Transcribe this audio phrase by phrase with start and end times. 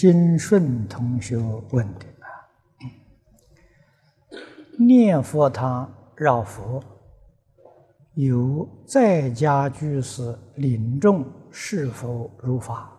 [0.00, 1.36] 金顺同学
[1.72, 2.32] 问的啊。
[4.78, 6.82] 念佛堂绕佛，
[8.14, 12.98] 有在家居士领众是否如法？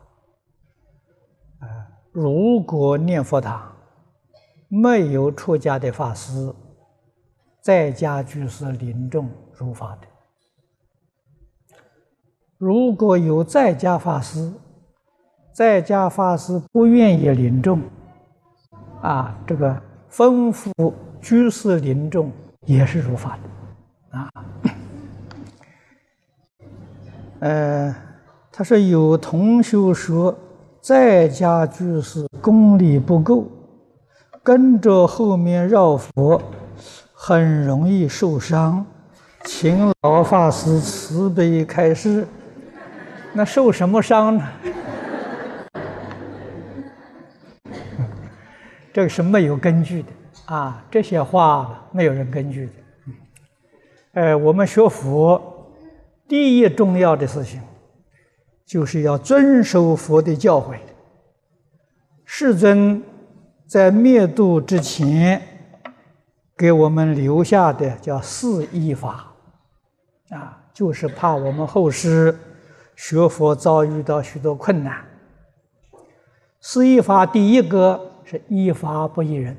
[1.58, 1.66] 啊，
[2.12, 3.76] 如果念佛堂
[4.68, 6.54] 没有出家的法师，
[7.62, 10.08] 在家居士领众如法的；
[12.60, 14.54] 如果有在家法师，
[15.54, 17.82] 在家法师不愿意临众，
[19.02, 19.76] 啊，这个
[20.10, 22.32] 吩咐居士临众
[22.66, 23.38] 也是如法
[24.12, 24.30] 的，啊，
[27.40, 27.96] 呃，
[28.50, 30.34] 他说有同学说，
[30.80, 33.46] 在家居士功力不够，
[34.42, 36.42] 跟着后面绕佛，
[37.14, 38.86] 很容易受伤，
[39.44, 42.26] 请老法师慈悲开示，
[43.34, 44.48] 那受什么伤呢？
[48.94, 50.10] 这个是没有根据的
[50.46, 50.86] 啊！
[50.92, 52.74] 这些话没有人根据的。
[54.14, 55.72] 呃，我们学佛，
[56.28, 57.62] 第一重要的事情，
[58.66, 60.76] 就是要遵守佛的教诲。
[62.26, 63.02] 世尊
[63.66, 65.42] 在灭度之前，
[66.58, 69.34] 给我们留下的叫四依法，
[70.32, 72.38] 啊，就是怕我们后世
[72.98, 75.06] 学佛遭遇到许多困难。
[76.60, 78.11] 四依法第一个。
[78.32, 79.58] 是依法不依人。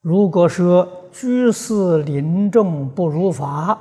[0.00, 3.78] 如果说居士临众不如法，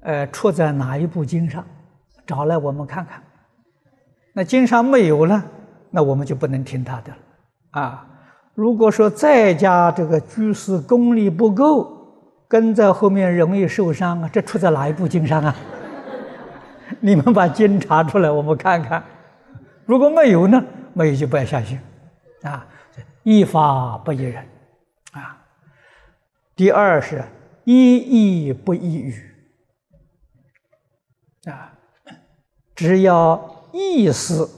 [0.00, 1.64] 呃，出在哪一部经上？
[2.26, 3.22] 找来我们看看。
[4.32, 5.40] 那经上没有了，
[5.92, 8.04] 那我们就不能听他的了啊。
[8.54, 11.96] 如果说在家这个居士功力不够，
[12.48, 15.54] 跟在后面容易受伤啊，这出在哪一部经上啊？
[16.98, 19.04] 你们把经查出来，我们看看。
[19.84, 20.60] 如果没有呢？
[20.96, 21.78] 没有就不要相信，
[22.40, 22.66] 啊，
[23.22, 24.42] 依法不依人，
[25.12, 25.44] 啊。
[26.54, 27.22] 第二是
[27.64, 29.30] 依义不依语，
[31.44, 31.70] 啊，
[32.74, 34.48] 只要意思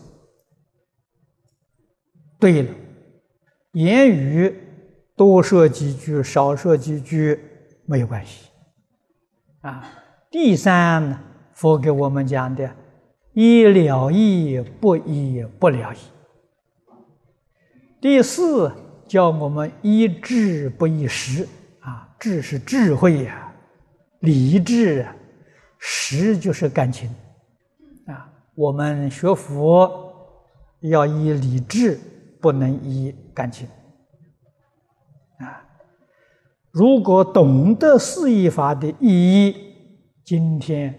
[2.38, 2.72] 对了，
[3.72, 4.62] 言语
[5.16, 7.40] 多说几句少说几句
[7.84, 8.48] 没有关系，
[9.62, 9.84] 啊。
[10.30, 11.20] 第三呢，
[11.52, 12.70] 佛给我们讲的，
[13.32, 15.98] 依了义不依不了义。
[18.00, 18.72] 第四，
[19.08, 21.48] 叫我们依智不依识
[21.80, 23.52] 啊，智是智慧呀，
[24.20, 25.04] 理智，
[25.80, 27.10] 识就是感情
[28.06, 28.30] 啊。
[28.54, 30.12] 我们学佛
[30.82, 31.98] 要依理智，
[32.40, 33.66] 不能依感情
[35.38, 35.66] 啊。
[36.70, 39.56] 如果懂得四义法的意义，
[40.24, 40.94] 今天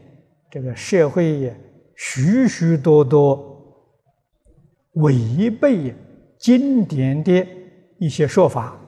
[0.51, 1.55] 这个社会
[1.95, 3.87] 许许多多
[4.95, 5.95] 违背。
[6.39, 7.45] 经典的
[7.97, 8.79] 一些说法，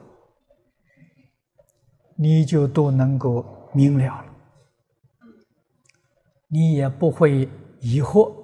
[2.16, 4.24] 你就都能够明了了，
[6.48, 7.46] 你也不会
[7.80, 8.34] 疑惑，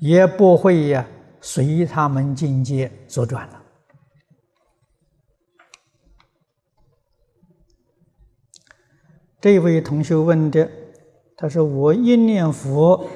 [0.00, 1.06] 也不会呀
[1.40, 3.62] 随他们境界左转了。
[9.40, 10.68] 这位同学问的，
[11.36, 13.08] 他说：“我一念佛。”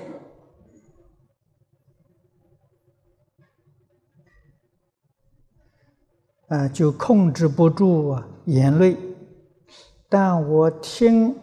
[6.55, 8.97] 啊，就控制不住啊眼泪。
[10.09, 11.37] 但我听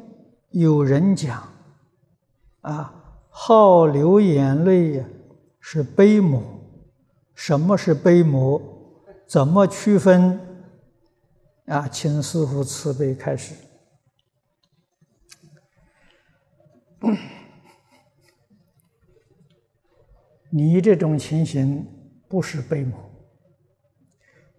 [0.51, 1.49] 有人讲，
[2.61, 5.05] 啊，好流眼泪呀
[5.59, 6.41] 是悲魔。
[7.35, 8.61] 什么是悲魔？
[9.27, 10.39] 怎么区分？
[11.65, 13.53] 啊，请师父慈悲开始。
[20.49, 21.85] 你这种情形
[22.29, 23.10] 不是悲魔。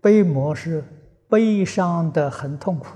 [0.02, 0.84] 悲魔是
[1.28, 2.88] 悲伤的很痛苦，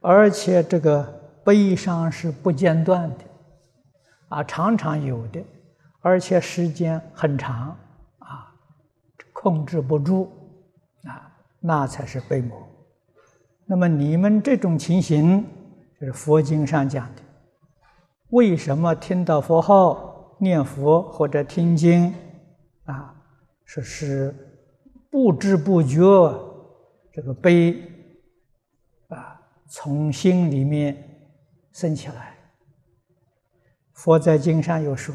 [0.00, 1.04] 而且这个
[1.44, 3.24] 悲伤是不间断的，
[4.28, 5.44] 啊，常常有的，
[6.00, 7.76] 而且时间很长，
[8.18, 8.50] 啊，
[9.34, 10.32] 控制不住，
[11.04, 12.66] 啊，那才是悲魔。
[13.66, 15.46] 那么你们这种情形，
[16.00, 17.20] 就是佛经上讲的，
[18.30, 22.14] 为什么听到佛号念佛或者听经，
[22.86, 23.14] 啊，
[23.66, 24.34] 说是。
[25.14, 26.00] 不知不觉，
[27.12, 27.80] 这个悲
[29.10, 31.30] 啊，从心里面
[31.72, 32.34] 升起来。
[33.92, 35.14] 佛在经上有说，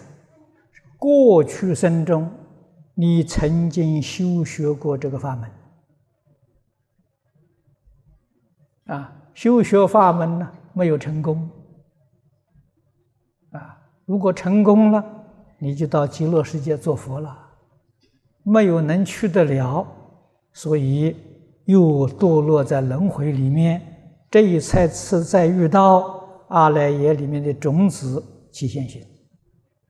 [0.98, 2.32] 过去生中
[2.94, 5.52] 你曾经修学过这个法门
[8.86, 11.50] 啊，修学法门呢没有成功
[13.52, 15.04] 啊，如果成功了，
[15.58, 17.48] 你就到极乐世界做佛了。
[18.44, 19.86] 没有能去得了，
[20.54, 21.16] 所以
[21.66, 23.82] 又堕落在轮回里面。
[24.32, 29.02] 这一次次再遇到阿赖耶里面的种子起现行，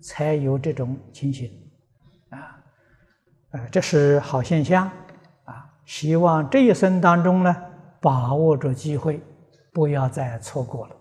[0.02, 1.50] 才有这种情形。
[2.30, 2.38] 啊，
[3.52, 4.90] 啊，这是好现象。
[5.44, 7.56] 啊，希望这一生当中呢，
[8.00, 9.22] 把握着机会，
[9.74, 10.96] 不要再错过了。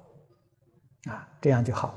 [1.10, 1.94] 啊，这样就好。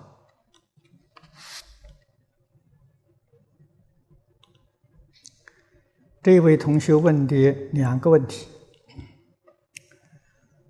[6.23, 8.47] 这位同学问的两个问题：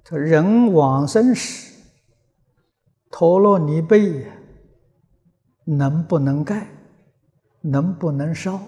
[0.10, 1.78] 人往生时，
[3.10, 4.26] 陀罗尼被
[5.66, 6.68] 能不能盖？
[7.60, 8.62] 能不能烧？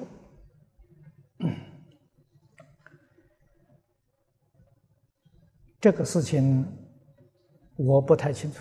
[5.79, 6.65] 这个事情
[7.77, 8.59] 我不太清楚。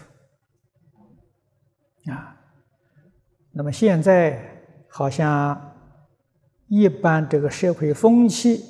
[2.08, 2.36] 啊，
[3.50, 5.71] 那么现在好像。
[6.74, 8.64] 一般这个社会风气，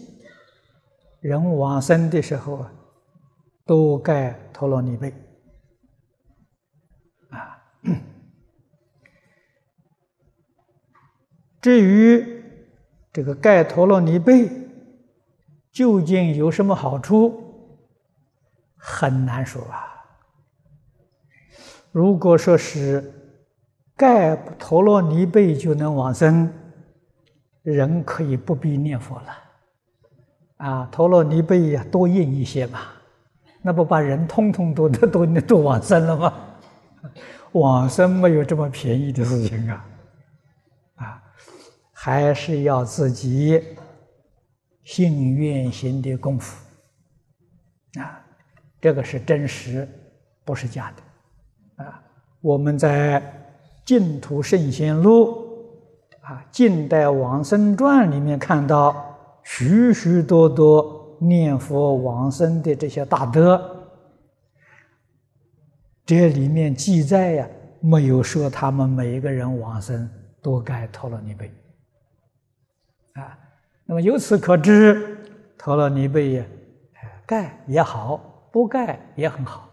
[1.21, 2.73] 人往生的时候啊，
[3.65, 5.15] 都盖陀罗尼被
[7.31, 7.63] 啊。
[11.63, 12.43] 至于
[13.13, 14.51] 这个盖陀罗尼被
[15.71, 17.79] 究竟有什么好处，
[18.77, 19.87] 很难说啊。
[21.93, 23.15] 如果说是
[23.97, 26.53] 盖陀罗尼被就能往生。
[27.63, 29.37] 人可以不必念佛了，
[30.57, 32.93] 啊，陀罗尼贝呀多印一些吧，
[33.63, 36.35] 那不把人通通都都都都往生了吗？
[37.53, 39.87] 往生没有这么便宜的事情啊，
[40.97, 41.23] 啊，
[41.93, 43.63] 还是要自己
[44.83, 46.57] 信愿行的功夫，
[48.01, 48.25] 啊，
[48.81, 49.89] 这个是真实，
[50.45, 50.93] 不是假
[51.77, 52.03] 的，啊，
[52.41, 53.21] 我们在
[53.85, 55.39] 《净土圣贤录》。
[56.33, 63.61] 啊，近代往生传里面看到许许多多念佛往生的这些大德，
[66.07, 67.47] 这里面记载呀，
[67.81, 70.09] 没有说他们每一个人往生
[70.41, 71.49] 都盖陀罗尼被。
[73.13, 73.39] 啊，
[73.85, 75.19] 那么由此可知，
[75.59, 76.45] 陀罗尼被呀，
[77.27, 79.69] 盖也好，不盖也很好，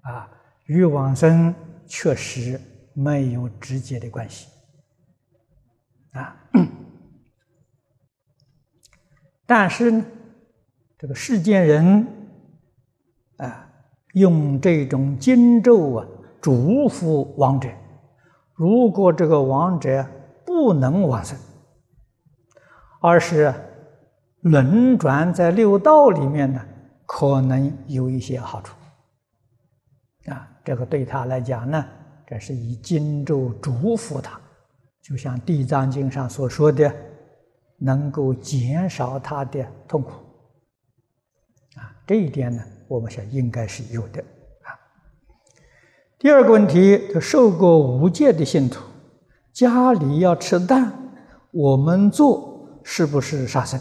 [0.00, 0.28] 啊，
[0.66, 1.54] 与往生
[1.86, 2.60] 确实
[2.94, 4.48] 没有直接的关系。
[6.12, 6.36] 啊，
[9.46, 10.04] 但是呢，
[10.98, 12.06] 这个世间人
[13.36, 13.68] 啊，
[14.14, 16.06] 用这种经咒啊，
[16.40, 17.68] 嘱咐亡者，
[18.54, 20.06] 如果这个亡者
[20.44, 21.38] 不能往生，
[23.00, 23.52] 而是
[24.40, 26.64] 轮转在六道里面呢，
[27.06, 28.74] 可能有一些好处。
[30.26, 31.84] 啊，这个对他来讲呢，
[32.26, 34.39] 这是以经咒嘱咐他。
[35.10, 36.94] 就像《地藏经》上所说的，
[37.78, 40.12] 能够减少他的痛苦，
[41.74, 44.70] 啊，这一点呢，我们想应该是有的啊。
[46.16, 48.84] 第二个问题，受过无戒的信徒，
[49.52, 50.92] 家里要吃蛋，
[51.50, 53.80] 我们做是不是杀生？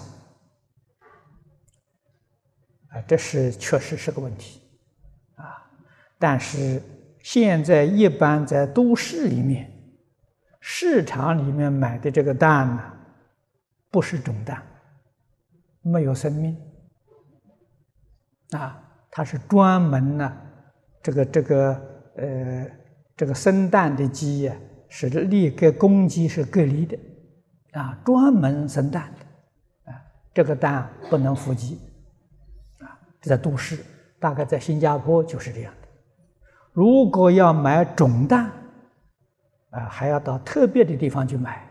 [2.87, 4.61] 啊，这是确实是个问题
[5.35, 5.45] 啊。
[6.17, 6.81] 但是
[7.21, 9.75] 现在一般在都市里面。
[10.61, 12.83] 市场里面买的这个蛋呢，
[13.89, 14.61] 不是种蛋，
[15.81, 16.55] 没有生命
[18.51, 18.77] 啊，
[19.09, 20.37] 它是专门呢，
[21.01, 21.81] 这个这个
[22.17, 22.69] 呃，
[23.15, 24.55] 这个生蛋的鸡呀，
[24.89, 26.99] 是立跟公鸡是隔离的
[27.71, 30.01] 啊，专门生蛋的啊，
[30.33, 31.79] 这个蛋不能孵鸡
[32.79, 33.81] 啊，在都市，
[34.19, 35.87] 大概在新加坡就是这样的。
[36.73, 38.51] 如果要买种蛋。
[39.71, 41.69] 啊，还要到特别的地方去买，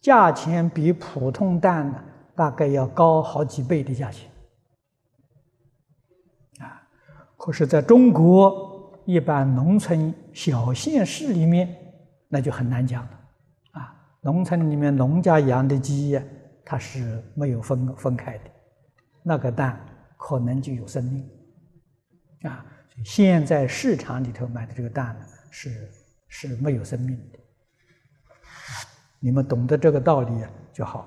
[0.00, 2.02] 价钱比普通蛋呢，
[2.36, 4.30] 大概要高好几倍的价钱。
[6.60, 6.80] 啊，
[7.36, 11.76] 可是在中国一般农村小县市里面，
[12.28, 13.20] 那就很难讲了。
[13.72, 16.20] 啊，农村里面农家养的鸡，
[16.64, 18.44] 它是没有分分开的，
[19.24, 19.84] 那个蛋
[20.16, 21.28] 可能就有生命。
[22.42, 22.64] 啊，
[23.04, 25.90] 现在市场里头买的这个蛋呢，是
[26.28, 27.39] 是没有生命的。
[29.20, 30.32] 你们懂得这个道理
[30.72, 31.06] 就好。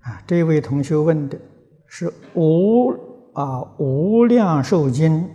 [0.00, 1.38] 啊，这位同学问的
[1.86, 2.90] 是无
[3.32, 5.28] 啊无量寿经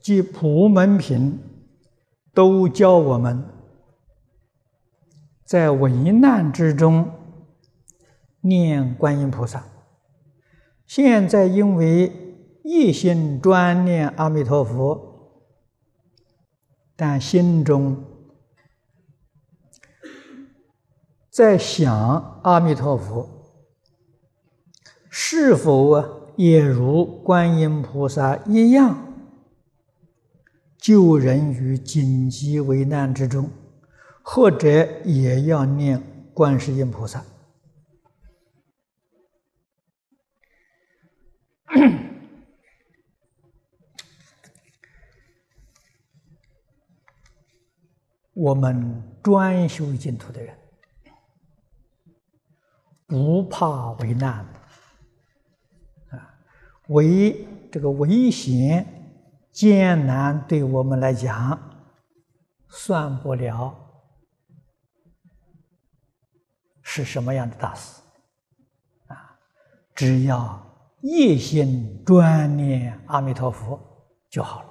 [0.00, 1.38] 及普门品，
[2.32, 3.44] 都教我们
[5.44, 7.10] 在危难之中
[8.40, 9.64] 念观音菩萨。
[10.86, 12.27] 现在因为
[12.70, 15.42] 一心专念阿弥陀佛，
[16.94, 18.04] 但心中
[21.30, 21.90] 在想
[22.44, 23.26] 阿弥陀佛，
[25.08, 29.14] 是否也如观音菩萨一样
[30.76, 33.48] 救人于紧急危难之中，
[34.22, 34.68] 或者
[35.06, 37.24] 也要念观世音菩萨？
[48.40, 50.56] 我们专修净土的人，
[53.04, 54.46] 不怕为难
[56.10, 56.38] 啊，
[56.86, 58.86] 危这个危险
[59.50, 61.58] 艰难，对我们来讲
[62.68, 63.76] 算不了
[66.80, 68.00] 是什么样的大事
[69.08, 69.36] 啊，
[69.96, 70.64] 只要
[71.02, 73.80] 一心专念阿弥陀佛
[74.30, 74.67] 就好了。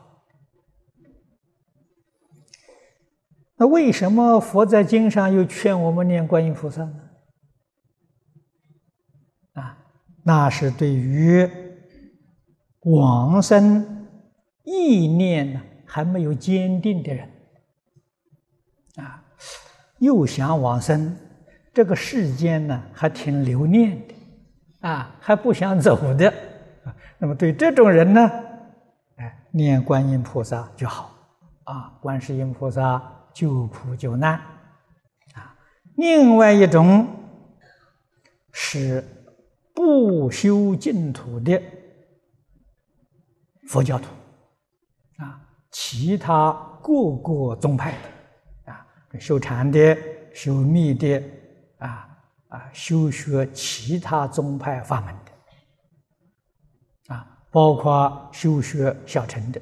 [3.60, 7.00] 那为什么佛在经上又劝我们念观音菩萨呢？
[9.54, 9.78] 啊，
[10.24, 11.50] 那是对于
[12.82, 14.08] 往生
[14.64, 17.28] 意念呢还没有坚定的人，
[18.98, 19.24] 啊，
[19.98, 21.18] 又想往生，
[21.74, 26.32] 这个世间呢还挺留念的，啊，还不想走的，
[27.18, 28.32] 那么对这种人呢，
[29.16, 31.10] 哎，念观音菩萨就好，
[31.64, 33.02] 啊，观世音菩萨。
[33.38, 34.34] 救苦救难，
[35.36, 35.56] 啊！
[35.96, 37.08] 另外一种
[38.52, 39.04] 是
[39.76, 41.62] 不修净土的
[43.68, 44.08] 佛教徒，
[45.18, 45.40] 啊，
[45.70, 46.52] 其他
[46.82, 48.84] 各个宗派的，啊，
[49.20, 49.96] 修禅的、
[50.34, 51.24] 修密的，
[51.78, 52.10] 啊
[52.48, 55.14] 啊，修学其他宗派法门
[57.08, 59.62] 的，啊，包括修学小乘的，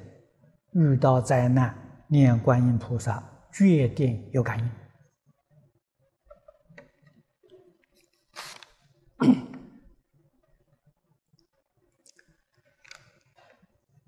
[0.72, 1.76] 遇到灾难
[2.08, 3.22] 念观音菩萨。
[3.58, 4.70] 决定有感应。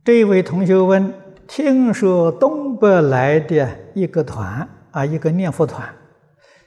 [0.04, 1.13] 这位同学问：
[1.48, 5.96] 听说东北来的一个团啊，一个念佛团，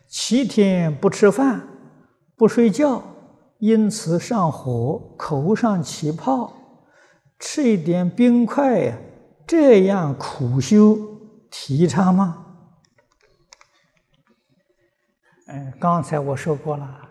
[0.08, 1.68] 七天不吃饭、
[2.34, 3.02] 不睡觉，
[3.58, 6.54] 因此上火、口上起泡，
[7.38, 8.96] 吃一点冰块，
[9.46, 10.98] 这样苦修
[11.50, 12.46] 提倡吗？
[15.52, 17.08] 嗯，刚才我说过了，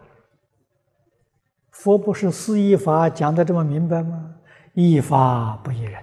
[1.71, 4.33] 佛不是四依法讲的这么明白吗？
[4.75, 6.01] 依法不依人，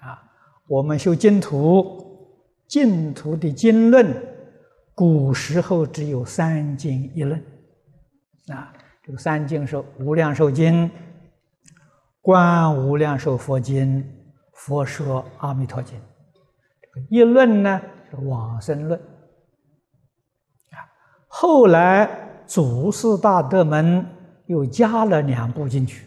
[0.00, 0.22] 啊，
[0.68, 2.38] 我们修净土，
[2.68, 4.14] 净土的经论，
[4.94, 7.42] 古时候只有三经一论，
[8.48, 10.88] 啊，这个三经是《无量寿经》、
[12.22, 13.98] 《观无量寿佛经》、
[14.52, 15.98] 《佛说阿弥陀经》，
[16.80, 19.00] 这个一论呢是往生论。
[21.42, 22.06] 后来
[22.46, 24.04] 祖师大德们
[24.44, 26.04] 又加了两部进去，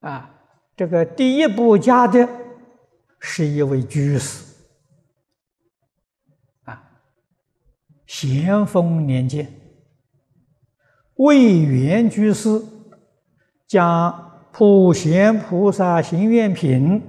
[0.00, 0.30] 啊，
[0.76, 2.28] 这个第一部加的
[3.18, 4.54] 是一位居士，
[6.64, 6.82] 啊，
[8.06, 9.50] 咸丰年间，
[11.14, 12.62] 魏源居士
[13.66, 14.12] 将
[14.52, 17.00] 《普贤菩萨行愿品》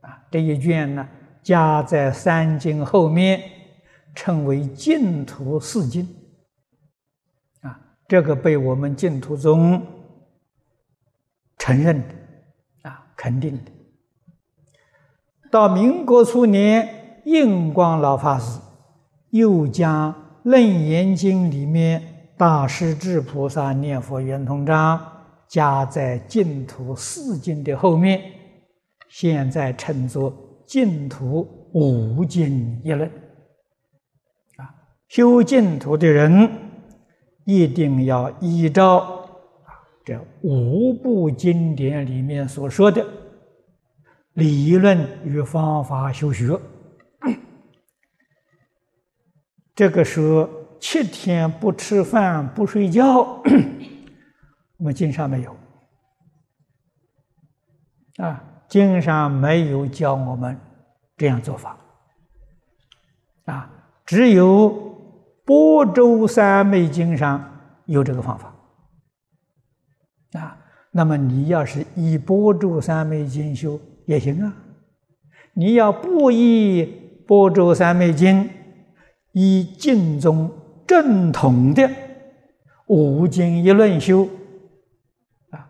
[0.00, 1.06] 啊这一卷呢
[1.42, 3.57] 加在三经后面。
[4.14, 6.08] 称为净土四经，
[7.60, 9.80] 啊，这个被我们净土宗
[11.56, 13.70] 承认的，啊，肯定的。
[15.50, 18.60] 到民国初年，印光老法师
[19.30, 20.12] 又将
[20.42, 25.00] 《楞严经》里面大势至菩萨念佛圆通章
[25.46, 28.20] 加在净土四经的后面，
[29.08, 30.34] 现在称作
[30.66, 33.10] 净土五经一论。
[35.08, 36.50] 修净土的人
[37.44, 38.98] 一定要依照
[39.64, 39.72] 啊
[40.04, 43.02] 这五部经典里面所说的
[44.34, 46.58] 理论与方法修学。
[49.74, 50.48] 这个说
[50.78, 53.42] 七天不吃饭不睡觉，
[54.76, 55.56] 我们经上没有
[58.18, 60.60] 啊，经上没有教我们
[61.16, 61.78] 这样做法
[63.46, 63.70] 啊，
[64.04, 64.86] 只有。
[65.48, 67.42] 波州三昧经上
[67.86, 68.54] 有这个方法
[70.38, 70.58] 啊，
[70.90, 74.54] 那么你要是以波州三昧经修也行啊。
[75.54, 76.84] 你要不依
[77.26, 78.50] 波州三昧经，
[79.32, 80.52] 以经中
[80.86, 81.90] 正统的
[82.88, 84.28] 五经一论修
[85.48, 85.66] 啊，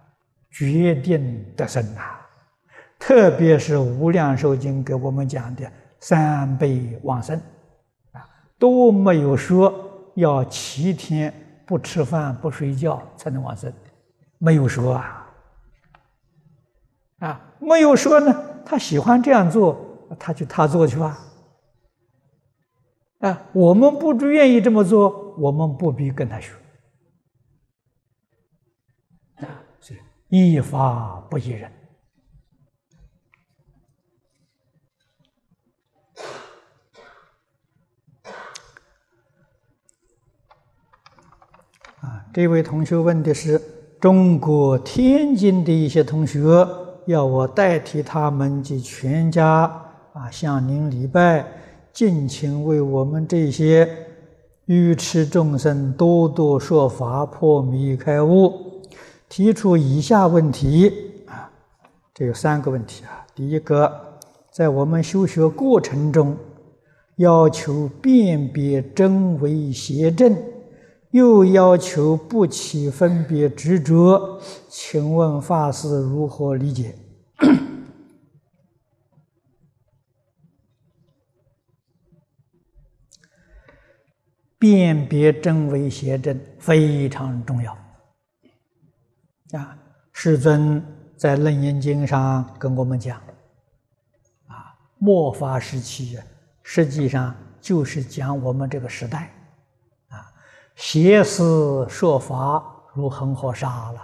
[0.51, 2.27] 决定得生啊！
[2.99, 5.71] 特别是《无量寿经》给我们讲的
[6.01, 7.41] 三倍往生，
[8.59, 9.73] 都没有说
[10.15, 11.33] 要七天
[11.67, 13.73] 不吃饭不睡觉才能往生，
[14.39, 15.27] 没有说啊，
[17.19, 18.45] 啊，没有说呢。
[18.65, 19.79] 他喜欢这样做，
[20.19, 21.19] 他就他做去吧。
[23.21, 26.53] 啊，我们不愿意这么做，我们不必跟他学。
[29.37, 29.49] 啊，
[29.81, 29.99] 是
[30.29, 31.73] 依法不依人。
[42.39, 43.61] 这位同学问的是
[44.01, 46.41] 中国天津的一些同学，
[47.07, 49.63] 要我代替他们及全家
[50.13, 51.45] 啊向您礼拜，
[51.93, 53.89] 敬请为我们这些
[54.67, 58.53] 愚痴众生多多说法，破迷开悟。
[59.29, 60.93] 提出以下问题
[61.27, 61.51] 啊，
[62.15, 63.27] 这有三个问题啊。
[63.35, 63.93] 第一个，
[64.53, 66.37] 在我们修学过程中，
[67.17, 70.37] 要求辨别真伪邪正。
[71.11, 74.39] 又要求不起分别执着，
[74.69, 76.95] 请问法师如何理解？
[84.59, 87.73] 辨别真伪邪正非常重要。
[89.53, 89.79] 啊，
[90.13, 90.85] 世尊
[91.17, 93.19] 在《楞严经》上跟我们讲，
[94.47, 96.19] 啊，末法时期
[96.63, 99.33] 实际上就是讲我们这个时代。
[100.79, 104.01] 邪思说法如恒河沙了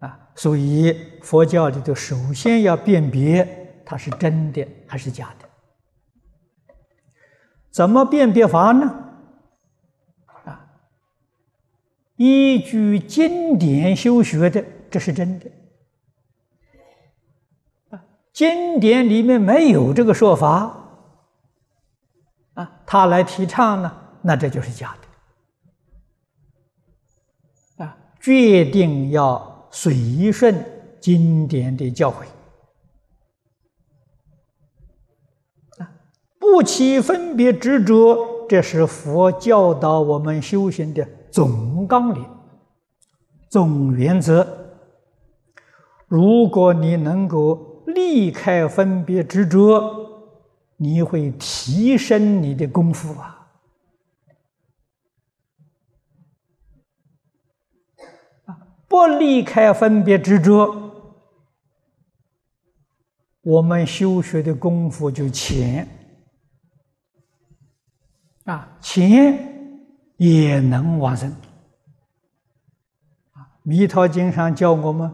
[0.00, 0.18] 啊！
[0.34, 5.48] 所以佛教里头首先要辨别它是真的还是假的。
[7.70, 9.14] 怎么辨别法呢？
[10.44, 10.66] 啊，
[12.16, 15.48] 依据经典修学的，这是真的。
[18.32, 20.88] 经典里面没有这个说法，
[22.54, 24.00] 啊，他来提倡呢？
[24.22, 24.96] 那这就是假
[27.76, 27.96] 的啊！
[28.20, 30.64] 决定要随顺
[31.00, 32.24] 经典的教诲
[35.78, 35.90] 啊，
[36.38, 42.24] 不起分别执着，这是佛教导我们修行的总纲领、
[43.48, 44.46] 总原则。
[46.06, 49.82] 如果你能够离开分别执着，
[50.76, 53.41] 你会提升你的功夫啊！
[58.92, 60.70] 不离开分别执着，
[63.40, 65.88] 我们修学的功夫就浅
[68.44, 69.80] 啊，浅
[70.18, 71.30] 也能往生
[73.32, 73.40] 啊。
[73.62, 75.10] 《弥陀经》上教我们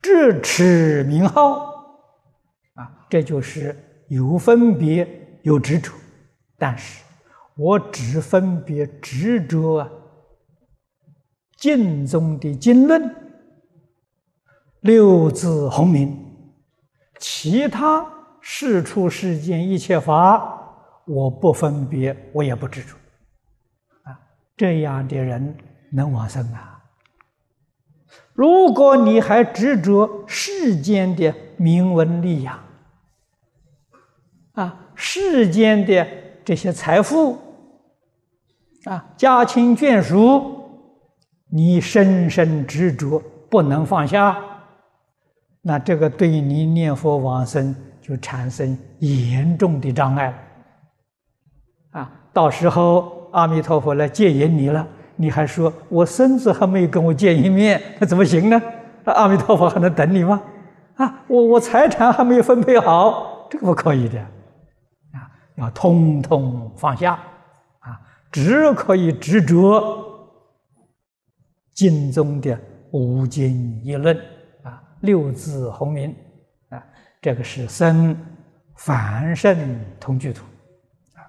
[0.00, 1.58] 智持名号
[2.74, 3.76] 啊，这就是
[4.10, 5.92] 有分别有执着，
[6.56, 7.02] 但是
[7.56, 9.90] 我只分别执着啊。
[11.58, 13.12] 经中的经论、
[14.82, 16.16] 六字洪名，
[17.18, 18.06] 其他
[18.40, 22.94] 世出世间一切法，我不分别，我也不执着，
[24.04, 24.16] 啊，
[24.56, 25.56] 这样的人
[25.90, 26.80] 能往生啊？
[28.34, 32.56] 如果你还执着世间的名闻利养，
[34.52, 36.06] 啊，世间的
[36.44, 37.36] 这些财富，
[38.84, 40.56] 啊，家亲眷属。
[41.50, 44.36] 你深深执着不能放下，
[45.62, 52.10] 那这个对你念佛往生就产生严重的障碍了啊！
[52.32, 58.62] 到时候阿弥陀佛来接引你了，你还说我孙子还没有跟我见一面，那怎么行呢？
[59.04, 60.42] 那阿弥陀佛还能等你吗？
[60.96, 64.20] 啊，我我财产还没有分配好，这个不可以的
[65.12, 65.28] 啊！
[65.56, 67.12] 要通通放下
[67.80, 67.98] 啊，
[68.30, 70.04] 只可以执着。
[71.78, 72.58] 经中的
[72.90, 74.16] 五经一论
[74.64, 76.12] 啊，六字洪名
[76.70, 76.84] 啊，
[77.22, 78.18] 这个是生
[78.74, 79.56] 凡圣
[80.00, 80.44] 同居图
[81.14, 81.22] 啊。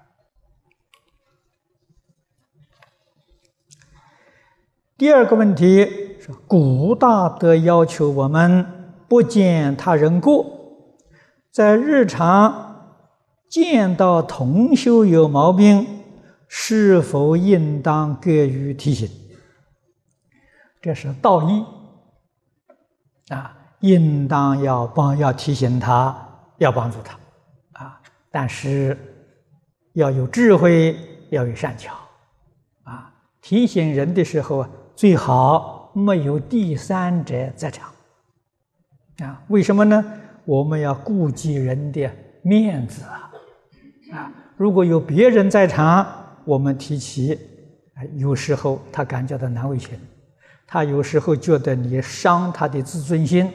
[4.98, 5.84] 第二个问题
[6.18, 8.66] 是，古大德要求我们
[9.08, 10.44] 不见他人过，
[11.52, 12.96] 在日常
[13.48, 15.86] 见到同修有毛病，
[16.48, 19.08] 是否应当给予提醒？
[20.80, 21.64] 这是道义
[23.28, 26.16] 啊，应当要帮，要提醒他，
[26.58, 27.18] 要帮助他
[27.72, 28.00] 啊。
[28.30, 28.96] 但是
[29.92, 30.96] 要有智慧，
[31.30, 31.94] 要有善巧
[32.84, 33.12] 啊。
[33.42, 37.90] 提醒人的时候啊，最好没有第三者在场。
[39.18, 40.02] 啊，为什么呢？
[40.46, 42.10] 我们要顾及人的
[42.42, 43.30] 面子啊！
[44.12, 46.06] 啊，如果有别人在场，
[46.46, 47.38] 我们提起，
[48.14, 50.00] 有时候他感觉到难为情，
[50.72, 53.52] 他有时候觉得你伤他的自尊心，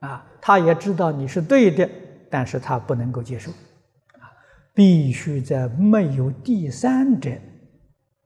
[0.00, 1.88] 啊，他也知道你是对的，
[2.30, 4.28] 但是他不能够接受，啊，
[4.74, 7.30] 必须在没有第三者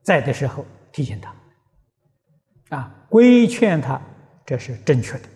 [0.02, 4.02] 在的时候提醒他，啊，规劝他，
[4.44, 5.28] 这是正确的。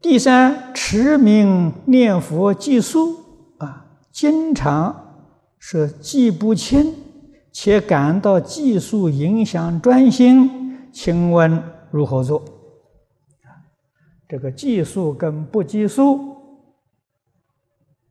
[0.00, 6.94] 第三，持名念佛计数啊，经常是记不清，
[7.54, 11.62] 且感到计数影响专心，请问
[11.92, 12.42] 如何做？
[14.28, 16.36] 这个计数跟不计数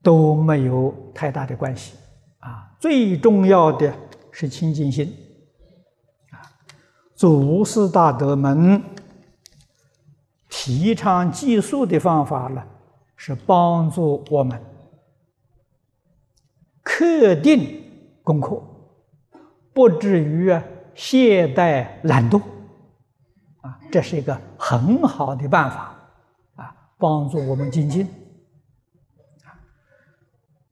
[0.01, 1.95] 都没有太大的关系
[2.39, 2.71] 啊。
[2.79, 3.93] 最重要的
[4.31, 5.13] 是清净心
[6.31, 6.39] 啊，
[7.13, 8.81] 祖师大德们。
[10.55, 12.63] 提倡计数的方法呢，
[13.17, 14.57] 是帮助我们
[16.83, 17.83] 克定
[18.23, 18.61] 功课，
[19.73, 20.55] 不至于
[20.95, 22.39] 懈怠懒惰，
[23.61, 25.95] 啊，这是一个很好的办法，
[26.55, 28.07] 啊，帮助我们精进。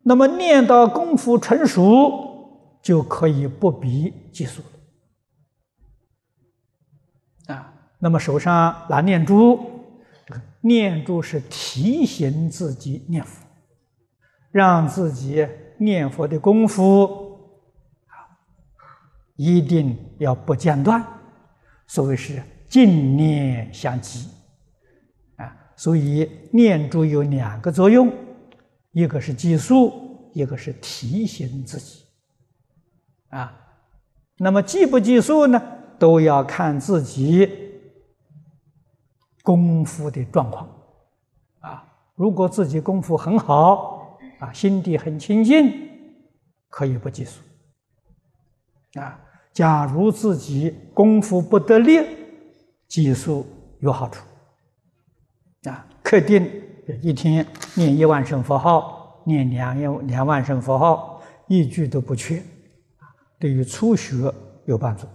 [0.03, 4.61] 那么念到功夫成熟，就可以不必计数
[7.47, 9.59] 了，啊，那么手上拿念珠。
[10.63, 13.43] 念珠是提醒自己念佛，
[14.51, 15.47] 让自己
[15.79, 17.30] 念佛的功夫，
[19.35, 21.05] 一定要不间断。
[21.87, 24.29] 所谓是静念相继
[25.37, 28.11] 啊，所以念珠有两个作用，
[28.91, 32.05] 一个是计数，一个是提醒自己
[33.29, 33.53] 啊。
[34.37, 35.61] 那么计不计数呢，
[35.99, 37.69] 都要看自己。
[39.43, 40.69] 功夫的状况，
[41.61, 45.89] 啊，如果自己功夫很好，啊，心地很清净，
[46.69, 47.41] 可以不计数。
[48.95, 49.19] 啊，
[49.53, 51.99] 假如自己功夫不得力，
[52.87, 53.45] 计数
[53.79, 54.25] 有好处。
[55.69, 56.49] 啊，肯定
[57.01, 62.43] 一天念一万声佛号，念两两两万声佛号，一句都不缺，
[63.39, 64.33] 对于初学
[64.65, 65.07] 有帮助。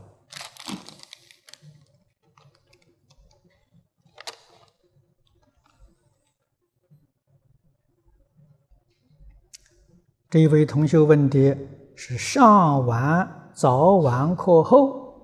[10.28, 11.56] 这位同学问的
[11.94, 15.14] 是：上完早晚课后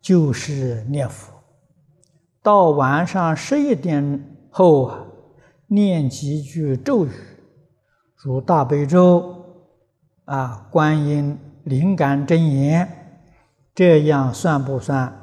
[0.00, 1.32] 就是念佛，
[2.42, 4.92] 到晚上十一点后，
[5.68, 7.10] 念几句咒语，
[8.16, 9.44] 如大悲咒
[10.24, 13.22] 啊、观音灵感真言，
[13.76, 15.16] 这样算不算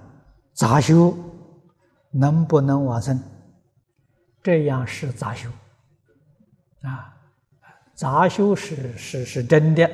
[0.53, 1.13] 杂修？
[2.11, 3.21] 能不能往生？
[4.41, 5.49] 这样是杂修
[6.83, 7.17] 啊。
[7.95, 9.91] 杂修是是是真的，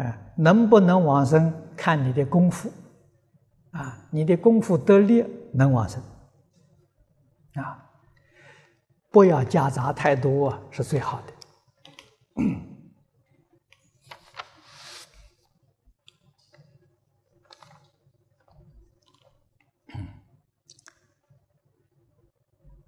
[0.00, 2.72] 哎，能不能往生看你的功夫，
[3.72, 6.02] 啊，你的功夫得力能往生，
[7.56, 7.90] 啊，
[9.10, 11.32] 不要夹杂太多啊是最好的。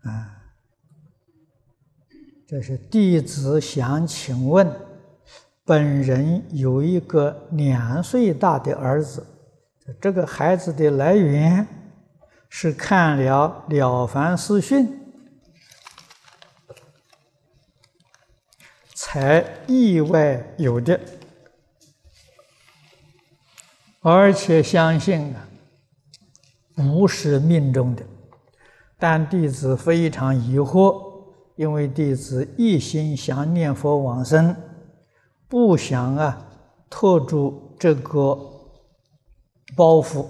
[0.08, 0.38] 啊。
[2.46, 4.66] 这是弟子想请问，
[5.64, 9.24] 本人有一个两岁大的儿子，
[10.00, 11.66] 这个孩子的来源
[12.48, 14.86] 是看了《了凡四训》
[18.92, 20.98] 才意外有的，
[24.00, 25.48] 而且相信啊
[26.74, 28.02] 不是命中的，
[28.98, 31.12] 但弟子非常疑惑。
[31.54, 34.56] 因为弟子一心想念佛往生，
[35.52, 36.46] 不想啊
[36.88, 38.34] 拖住这个
[39.76, 40.24] 包袱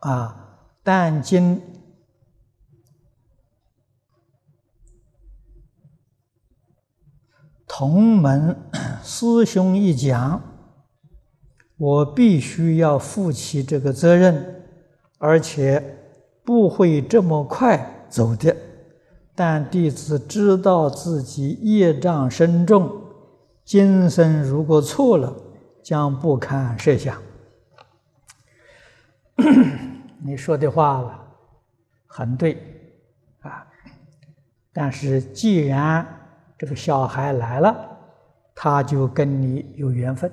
[0.00, 1.58] 啊，但经
[7.66, 8.54] 同门
[9.02, 10.38] 师兄一讲，
[11.78, 14.66] 我必须要负起这个责任，
[15.16, 15.96] 而且
[16.44, 18.54] 不会这么快走的。
[19.34, 23.07] 但弟子知道自己业障深重，
[23.68, 25.30] 今生如果错了，
[25.82, 27.20] 将不堪设想。
[30.24, 31.22] 你说的话
[32.06, 32.56] 很对
[33.40, 33.66] 啊，
[34.72, 36.06] 但是既然
[36.56, 37.76] 这个小孩来了，
[38.54, 40.32] 他就跟你有缘分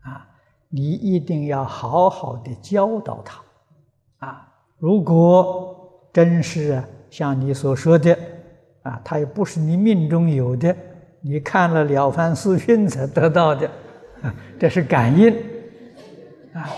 [0.00, 0.28] 啊，
[0.68, 3.40] 你一定要好好的教导他，
[4.26, 8.18] 啊，如果真是像你所说的，
[8.82, 10.76] 啊，他也不是你命中有的，
[11.28, 13.68] 你看了《了凡四训》才得到的，
[14.60, 15.34] 这是感应，
[16.52, 16.70] 啊，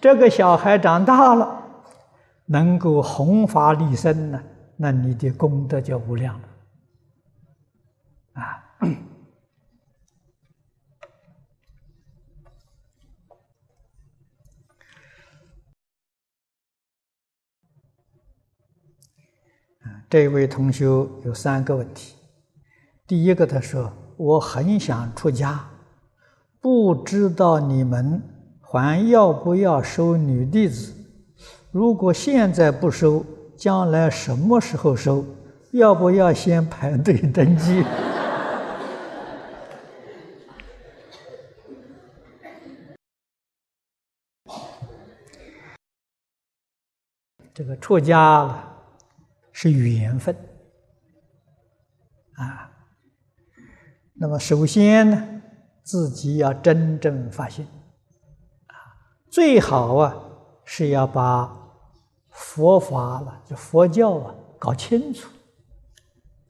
[0.00, 1.62] 这个小孩长大了，
[2.46, 4.42] 能够弘法利身呢，
[4.76, 6.48] 那你的功德就无量了，
[8.32, 8.58] 啊。
[20.10, 22.16] 这位同学有三个问题。
[23.12, 25.62] 第一个，他说：“我很想出家，
[26.62, 28.22] 不知道你们
[28.62, 30.94] 还要不要收女弟子？
[31.70, 33.22] 如果现在不收，
[33.54, 35.22] 将来什么时候收？
[35.72, 37.84] 要不要先排队登记？”
[47.52, 48.70] 这个出家了。
[49.52, 50.34] 是缘分
[52.36, 52.71] 啊！
[54.22, 55.42] 那么首先呢，
[55.82, 57.66] 自己要真正发心
[58.68, 58.78] 啊，
[59.28, 60.14] 最好啊
[60.64, 61.52] 是要把
[62.30, 65.28] 佛法了，就佛教啊搞清楚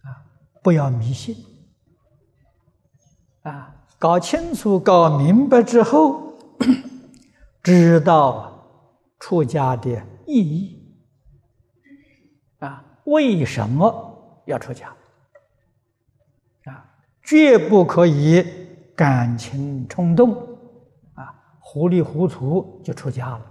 [0.02, 0.20] 啊，
[0.62, 1.34] 不要迷信
[3.40, 6.34] 啊，搞清楚、搞明白之后，
[7.64, 8.52] 知道
[9.18, 9.90] 出家的
[10.26, 10.78] 意义。
[12.58, 14.94] 啊为什么要出家？
[17.22, 18.44] 绝不可以
[18.94, 20.32] 感情冲动，
[21.14, 23.46] 啊，糊里糊涂就出家了，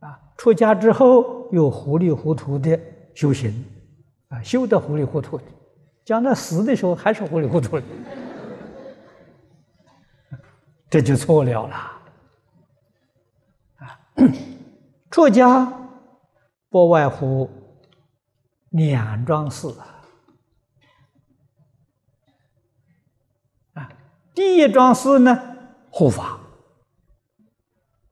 [0.00, 2.78] 啊，出家之后又糊里糊涂的
[3.14, 3.64] 修行，
[4.28, 5.44] 啊，修得糊里糊涂的，
[6.04, 7.86] 将来死的时候还是糊里糊涂的，
[10.88, 11.76] 这就错了了，
[13.76, 14.00] 啊，
[15.10, 15.72] 出家
[16.68, 17.50] 不外乎。
[18.72, 19.99] 两桩事啊，
[24.40, 25.38] 第一桩事呢，
[25.90, 26.40] 护法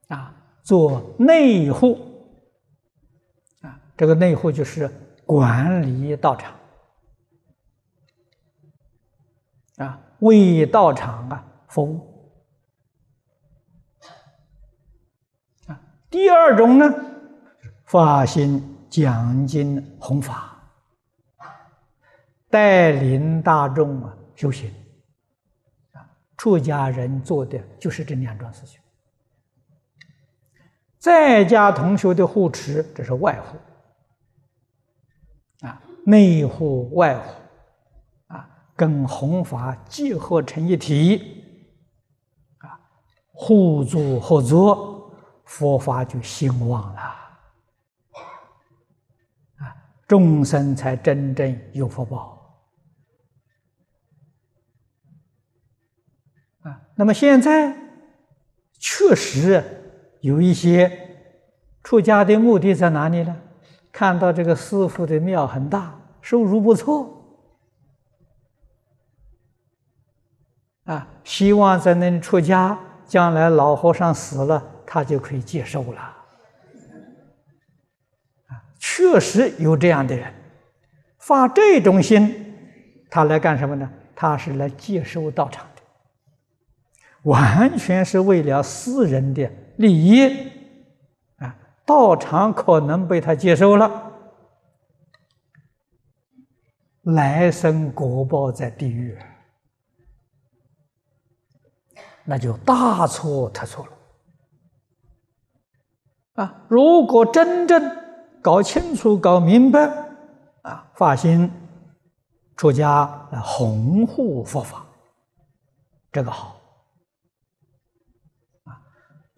[0.08, 1.98] 啊，做内护
[3.62, 4.86] 啊，这个内护就是
[5.24, 6.54] 管理道场
[9.78, 12.30] 啊，为道场啊服务
[15.66, 15.80] 啊。
[16.10, 16.94] 第二种呢，
[17.86, 18.74] 发心。
[18.90, 20.58] 讲经弘法，
[22.48, 24.70] 带领大众啊修行，
[26.38, 28.80] 出家人做的就是这两桩事情。
[30.98, 33.58] 在家同学的护持，这是外护
[35.66, 37.34] 啊，内护外护
[38.28, 41.44] 啊，跟弘法结合成一体
[42.58, 42.80] 啊，
[43.32, 45.12] 互助合作，
[45.44, 47.14] 佛法就兴旺了啊。
[50.06, 52.37] 众生才真正有福报
[56.98, 57.72] 那么现在
[58.76, 59.62] 确实
[60.20, 60.90] 有一些
[61.84, 63.36] 出家的目的在哪里呢？
[63.92, 67.24] 看到这个师傅的庙很大，收入不错
[70.86, 76.00] 啊，希望在那里出家，将来老和尚死了，他就可以接受了。
[76.00, 76.14] 啊
[78.80, 80.34] 确实有这样的人，
[81.18, 82.56] 发这种心，
[83.08, 83.88] 他来干什么呢？
[84.16, 85.64] 他是来接收道场，
[87.24, 90.50] 完全是为了私人的利益
[91.38, 91.56] 啊！
[91.84, 94.12] 道场可能被他接收了，
[97.02, 99.18] 来生果报在地狱，
[102.24, 103.92] 那就大错特错了
[106.44, 106.62] 啊！
[106.68, 107.96] 如果真正
[108.40, 109.90] 搞清楚、搞明白，
[110.62, 111.50] 啊，发心
[112.56, 114.86] 出家来弘护佛法，
[116.12, 116.57] 这个好，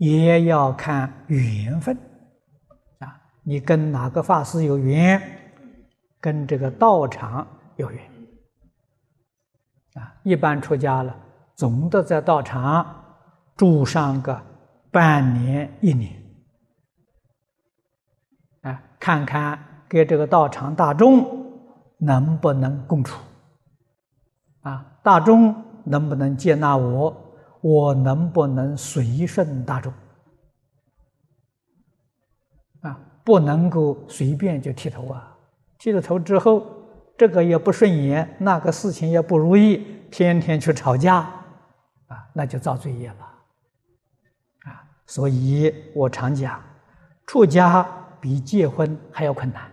[0.01, 1.95] 也要看缘分，
[3.01, 5.21] 啊，你跟哪个法师有缘，
[6.19, 8.03] 跟这个道场有缘，
[9.95, 11.15] 啊，一般出家了，
[11.55, 13.05] 总得在道场
[13.57, 14.41] 住上个
[14.91, 16.19] 半年、一年。
[18.99, 19.59] 看看
[19.89, 21.27] 跟这个道场大众
[21.97, 23.19] 能不能共处，
[24.61, 27.30] 啊，大众能不能接纳我，
[27.61, 29.93] 我能不能随顺大众，
[32.81, 35.37] 啊，不能够随便就剃头啊，
[35.79, 36.67] 剃了头之后，
[37.19, 41.17] 这个也不顺眼，那个事情也不如意，天天去吵架，
[42.07, 43.29] 啊，那就造罪业了，
[45.07, 46.63] 所以我常讲，
[47.27, 47.87] 出家
[48.21, 49.71] 比结婚还要困难。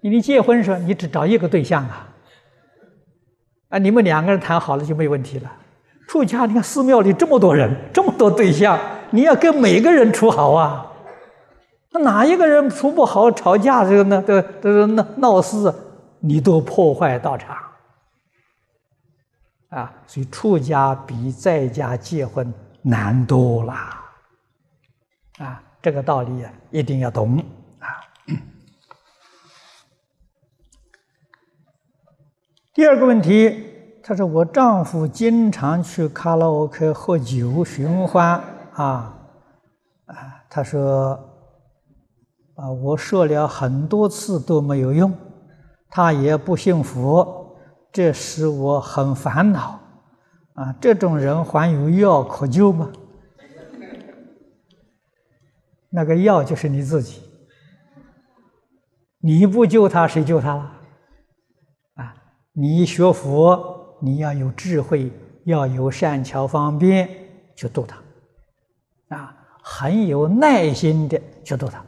[0.00, 2.08] 你结婚时候，你只找一个对象啊，
[3.68, 5.58] 啊，你们两个人谈好了就没问题了。
[6.10, 8.76] 出家，你看寺庙里这么多人，这么多对象，
[9.10, 10.84] 你要跟每个人处好啊。
[11.92, 14.20] 那哪一个人处不好，吵架这个呢？
[14.26, 15.72] 这这闹闹事，
[16.18, 17.56] 你都破坏道场
[19.68, 19.94] 啊。
[20.08, 23.72] 所以出家比在家结婚难多了
[25.38, 25.62] 啊。
[25.80, 27.38] 这个道理啊，一定要懂
[27.78, 27.86] 啊。
[32.74, 33.69] 第二个问题，
[34.02, 39.14] 他说我丈夫经常去卡拉 OK 喝酒寻欢啊
[40.06, 41.18] 啊，他说
[42.54, 45.12] 啊，我说了很多次都没有用，
[45.90, 47.56] 他也不信佛，
[47.92, 49.78] 这使我很烦恼
[50.54, 50.74] 啊。
[50.80, 52.90] 这种人还有药可救吗？
[55.90, 57.20] 那个药就是你自己，
[59.20, 60.72] 你不救他，谁救他了？
[62.52, 65.12] 你学佛，你要有智慧，
[65.44, 67.08] 要有善巧方便
[67.54, 71.84] 去度他，啊，很有耐心的去度他，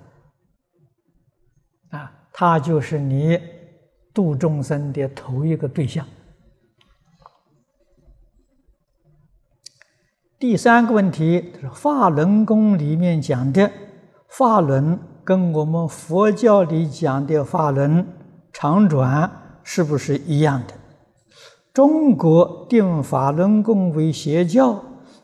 [1.98, 3.38] 啊，他就是你
[4.14, 6.06] 度众生的头一个对象。
[10.38, 13.70] 第三个问题是法轮功里面讲的
[14.28, 18.06] 法轮，跟我们佛教里讲的法轮
[18.52, 19.38] 长转。
[19.64, 20.74] 是不是一样的？
[21.72, 24.78] 中国定法轮功为邪教，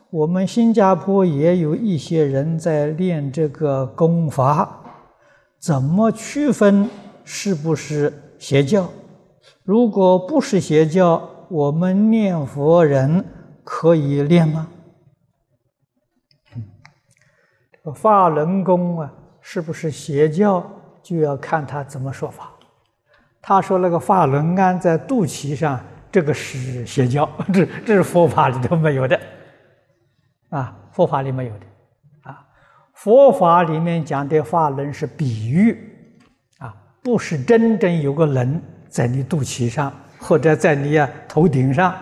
[0.09, 4.79] 我们新加坡也有一些人在练这个功法，
[5.59, 6.89] 怎么区分
[7.23, 8.89] 是不是邪教？
[9.63, 13.23] 如果不是邪教，我们念佛人
[13.63, 14.67] 可以练吗？
[17.93, 20.63] 法轮功啊，是不是邪教，
[21.03, 22.51] 就要看他怎么说法。
[23.39, 25.79] 他说：“那个法轮安在肚脐上，
[26.11, 29.19] 这个是邪教， 这这是佛法里头没有的，
[30.49, 31.65] 啊，佛法里没有的，
[32.23, 32.45] 啊，
[32.93, 35.77] 佛法里面讲的法轮是比喻，
[36.59, 41.93] 啊，不是真正有个人在你肚脐上或者在你啊头顶上，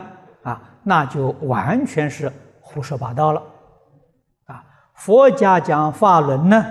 [0.43, 3.41] 啊，那就完全是胡说八道了，
[4.45, 4.63] 啊，
[4.95, 6.65] 佛家讲法轮呢，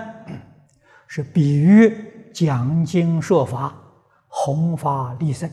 [1.07, 3.73] 是比喻讲经说法。”
[4.29, 5.49] 弘法利生，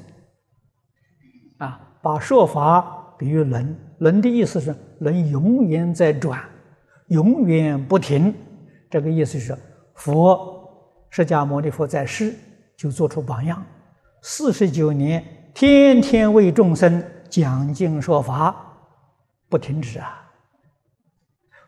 [2.05, 6.39] 把说法比喻轮，轮的意思是轮永远在转，
[7.09, 8.35] 永远不停。
[8.91, 9.57] 这个意思是
[9.95, 10.69] 佛
[11.09, 12.35] 释迦牟尼佛在世
[12.77, 13.65] 就做出榜样，
[14.21, 18.55] 四十九年天天为众生讲经说法，
[19.49, 20.31] 不停止啊。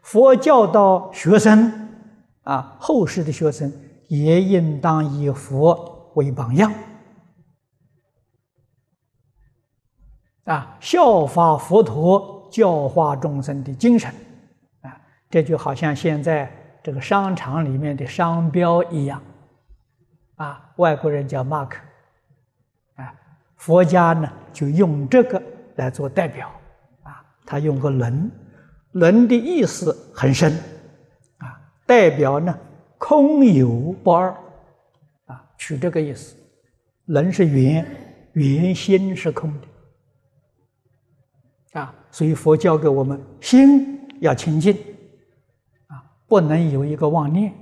[0.02, 1.72] 佛教导学生
[2.42, 3.72] 啊，后世的学生
[4.08, 6.70] 也应当以佛为榜样。
[10.46, 14.08] 啊，效法佛陀教化众生的精神，
[14.80, 14.96] 啊，
[15.28, 16.50] 这就好像现在
[16.84, 19.20] 这个商场里面的商标一样，
[20.36, 21.70] 啊，外国人叫 mark，
[22.94, 23.12] 啊，
[23.56, 25.42] 佛家呢就用这个
[25.74, 26.48] 来做代表，
[27.02, 28.30] 啊，他用个轮，
[28.92, 30.52] 轮的意思很深，
[31.38, 32.56] 啊，代表呢
[32.98, 33.68] 空有
[34.04, 34.32] 不二，
[35.24, 36.36] 啊，取这个意思，
[37.06, 37.84] 轮是圆，
[38.34, 39.66] 圆心是空的。
[41.76, 44.74] 啊，所以佛教给我们心要清净，
[45.88, 47.52] 啊，不能有一个妄念，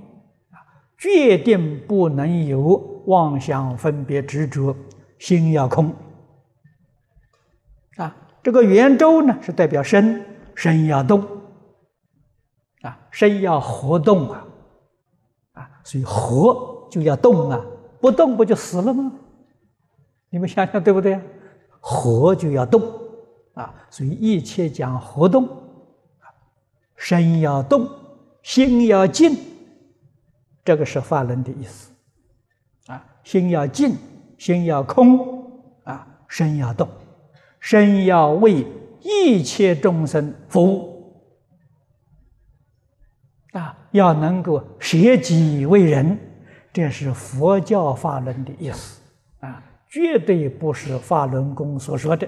[0.51, 0.63] 啊，
[0.97, 4.73] 决定不能有妄想分别执着，
[5.19, 5.93] 心要空。
[7.97, 10.23] 啊，这个圆周呢是代表身，
[10.55, 11.21] 身要动，
[12.83, 14.47] 啊，身要活动啊，
[15.53, 17.61] 啊，所以活就要动啊，
[17.99, 19.11] 不动不就死了吗？
[20.29, 21.19] 你们想想对不对？
[21.81, 22.81] 活就要动。
[23.55, 25.49] 啊，所以一切讲活动，
[26.95, 27.89] 身要动，
[28.43, 29.35] 心要静，
[30.63, 31.91] 这个是法轮的意思。
[32.87, 33.95] 啊，心要静，
[34.37, 35.51] 心要空，
[35.83, 36.87] 啊，身要动，
[37.59, 38.67] 身要为
[39.01, 41.23] 一切众生服务，
[43.53, 46.19] 啊，要能够舍己为人，
[46.71, 49.01] 这是佛教法轮的意思。
[49.39, 52.27] 啊，绝对不是法轮功所说的。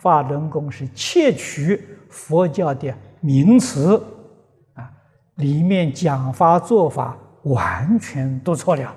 [0.00, 4.02] 法轮功是窃取佛教的名词
[4.74, 4.90] 啊，
[5.34, 8.94] 里面讲法做法完全都错了。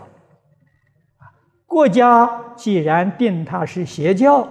[1.65, 4.47] 国家既然定它是邪教，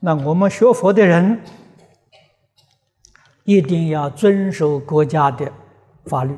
[0.00, 1.40] 那我们学佛的人
[3.44, 5.52] 一定要遵守国家的
[6.06, 6.36] 法律。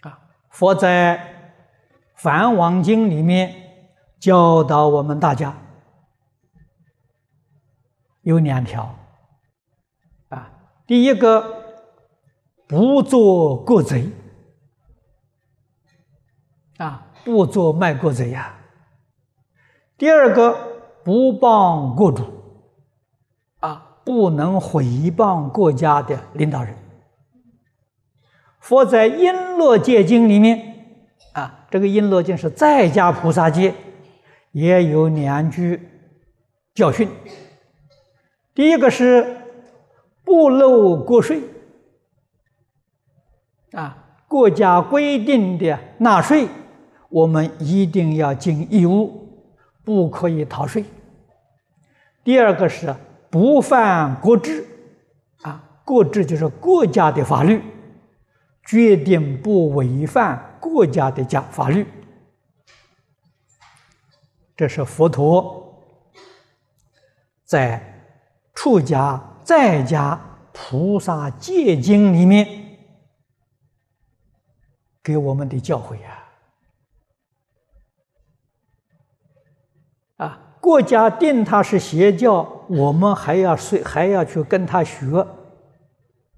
[0.00, 0.18] 啊，
[0.48, 1.18] 佛在
[2.14, 3.54] 《梵王经》里面
[4.18, 5.54] 教导我们大家
[8.26, 8.92] 有两条。
[10.30, 10.50] 啊，
[10.84, 11.62] 第一个
[12.66, 14.10] 不做国贼。
[16.78, 18.52] 啊，不做卖国贼呀。
[19.96, 20.58] 第二个，
[21.04, 22.24] 不帮国主，
[23.60, 26.76] 啊，不能毁谤国家的领导人。
[28.58, 30.98] 佛在《璎珞戒经》里面，
[31.32, 33.72] 啊，这个璎珞经是在家菩萨戒，
[34.50, 35.88] 也有两句
[36.74, 37.08] 教训。
[38.56, 39.36] 第一个是
[40.24, 41.42] 不漏国税，
[43.72, 46.48] 啊，国家规定的纳税。
[47.10, 49.28] 我们一定要尽义务，
[49.84, 50.84] 不可以逃税。
[52.24, 52.96] 第二个是
[53.30, 54.66] 不犯国制，
[55.42, 57.62] 啊，国制就是国家的法律，
[58.64, 61.86] 决定不违反国家的家法律。
[64.56, 65.84] 这是佛陀
[67.44, 67.95] 在
[68.56, 70.18] 出家在家
[70.52, 72.48] 菩萨戒经里面
[75.04, 76.24] 给我们的教诲呀。
[80.16, 85.24] 啊，国家定他是邪教，我们还要睡还要去跟他学，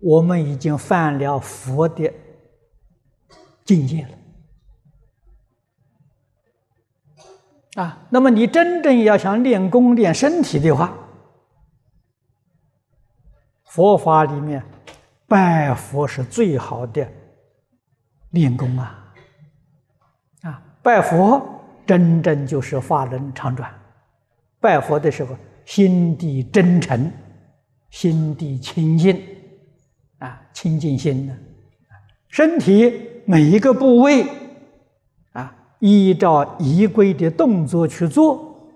[0.01, 2.13] 我们已经犯了佛的
[3.65, 4.09] 境界了。
[7.83, 10.93] 啊，那么你真正要想练功练身体的话，
[13.69, 14.63] 佛法里面
[15.27, 17.07] 拜佛是最好的
[18.31, 19.15] 练功啊！
[20.43, 21.55] 啊，拜佛。
[21.87, 23.73] 真正就是法轮常转，
[24.61, 27.11] 拜佛的时候，心地真诚，
[27.89, 29.19] 心地清净，
[30.19, 31.35] 啊，清净心呢，
[32.29, 34.27] 身体每一个部位，
[35.33, 38.71] 啊，依照仪规的动作去做，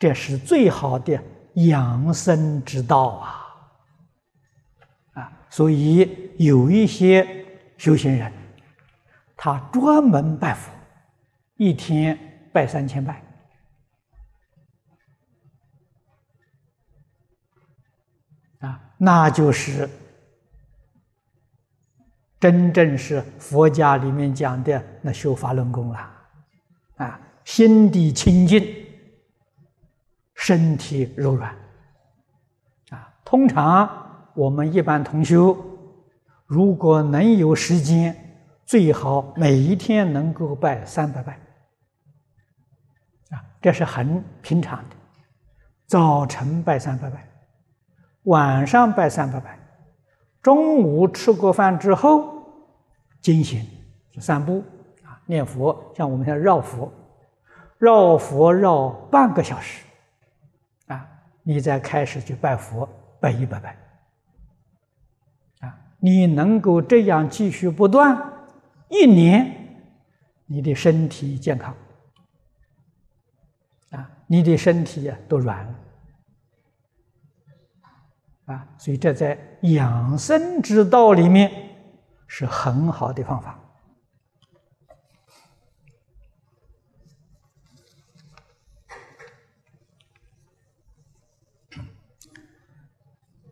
[0.00, 1.22] 这是最好的
[1.54, 3.46] 养生之道啊！
[5.14, 7.46] 啊，所以有一些
[7.76, 8.32] 修行人。
[9.42, 10.70] 他专门拜佛，
[11.56, 12.18] 一天
[12.52, 13.24] 拜三千拜，
[18.58, 19.88] 啊，那就是
[22.38, 25.98] 真正是佛家里面讲的那修法轮功了，
[26.96, 28.79] 啊，心地清净，
[30.40, 31.54] 身体柔软，
[32.88, 33.88] 啊，通常
[34.34, 35.54] 我们一般同修，
[36.46, 38.16] 如果能有时间。
[38.64, 41.32] 最好每一天能够拜三百拜，
[43.30, 44.94] 啊，这是很平常的。
[45.88, 47.28] 早晨拜三百拜，
[48.26, 49.58] 晚上拜三百拜，
[50.40, 52.44] 中午吃过饭之后，
[53.20, 53.66] 进行
[54.20, 54.62] 散步
[55.02, 56.92] 啊，念佛，像我们现在绕佛，
[57.76, 59.84] 绕佛绕半个小时，
[61.42, 62.88] 你再开始去拜佛，
[63.20, 63.76] 拜一百拜，
[65.60, 68.16] 啊，你能够这样继续不断。
[68.88, 69.54] 一年，
[70.46, 71.74] 你的身体健康
[73.90, 75.74] 啊，你的身体呀都软了
[78.46, 81.50] 啊，所以这在养生之道里面
[82.26, 83.58] 是很好的方法。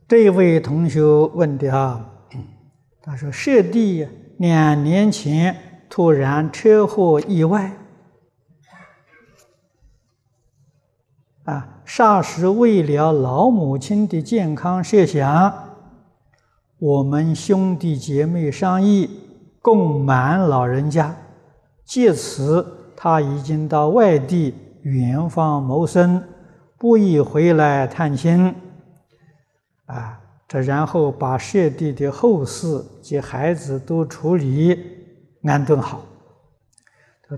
[0.09, 2.11] 这位同学问的啊，
[3.03, 5.57] 他说：“舍弟。”两年前
[5.91, 7.73] 突然车祸意外，
[11.43, 15.53] 啊，霎时为了老母亲的健康设想，
[16.79, 19.11] 我们兄弟姐妹商议
[19.61, 21.17] 供满老人家，
[21.85, 22.65] 借此
[22.97, 26.23] 他已经到外地远方谋生，
[26.79, 28.55] 不宜回来探亲，
[29.89, 30.21] 啊。
[30.47, 34.75] 这然后把舍弟的后事及孩子都处理
[35.43, 36.01] 安顿好。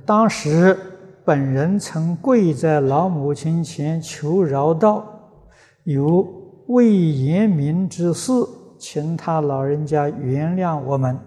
[0.06, 0.78] 当时
[1.24, 5.04] 本人曾跪在老母亲前求饶道
[5.82, 6.24] ：“有
[6.68, 8.30] 未言明之事，
[8.78, 11.18] 请他老人家原谅我们。”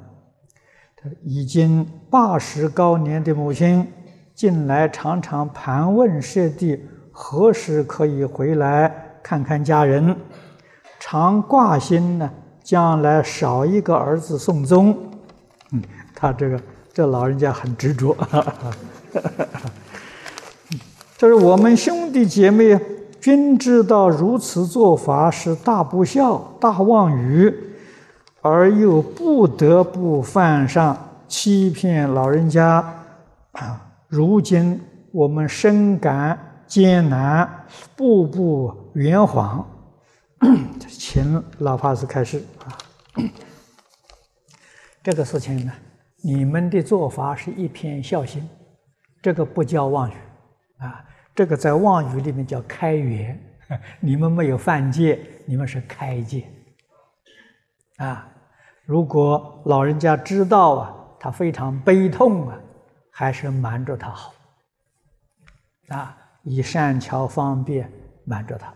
[1.22, 3.86] 已经八十高年的母亲，
[4.34, 10.16] 近来常常盘问舍弟何时可以回来看看家人。
[11.06, 12.30] 常挂心呢，
[12.64, 14.98] 将来少一个儿子送终。
[15.74, 15.82] 嗯，
[16.16, 16.58] 他这个
[16.94, 18.16] 这老人家很执着。
[21.18, 22.80] 这是我们兄弟姐妹
[23.20, 27.54] 均知道如此做法是大不孝、大妄语，
[28.42, 30.98] 而又不得不犯上
[31.28, 32.76] 欺骗老人家。
[33.52, 34.80] 啊， 如今
[35.12, 37.50] 我们深感艰难，
[37.98, 39.66] 步步圆谎，
[40.88, 42.78] 请老法师开示啊。
[45.02, 45.74] 这个事情呢，
[46.24, 48.48] 你们的做法是一片孝心，
[49.22, 50.14] 这个不叫妄语
[50.78, 51.06] 啊。
[51.36, 53.38] 这个在妄语里面叫开源，
[54.00, 56.48] 你们没有犯戒，你们是开戒
[57.98, 58.30] 啊。
[58.86, 62.58] 如果老人家知道啊，他非常悲痛啊，
[63.12, 64.34] 还是瞒着他好
[65.90, 67.92] 啊，以善巧方便
[68.26, 68.74] 瞒着他，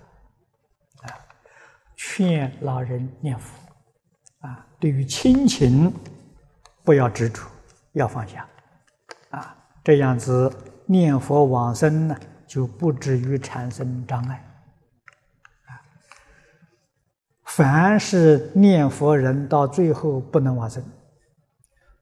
[1.97, 3.53] 劝老人念佛
[4.39, 4.65] 啊。
[4.79, 5.93] 对于亲情，
[6.85, 7.43] 不要执着，
[7.91, 8.47] 要放下
[9.31, 10.49] 啊，这样子
[10.85, 12.17] 念佛往生呢。
[12.47, 14.35] 就不至于产生障碍
[15.65, 15.75] 啊！
[17.43, 20.81] 凡是念佛人到最后不能往生，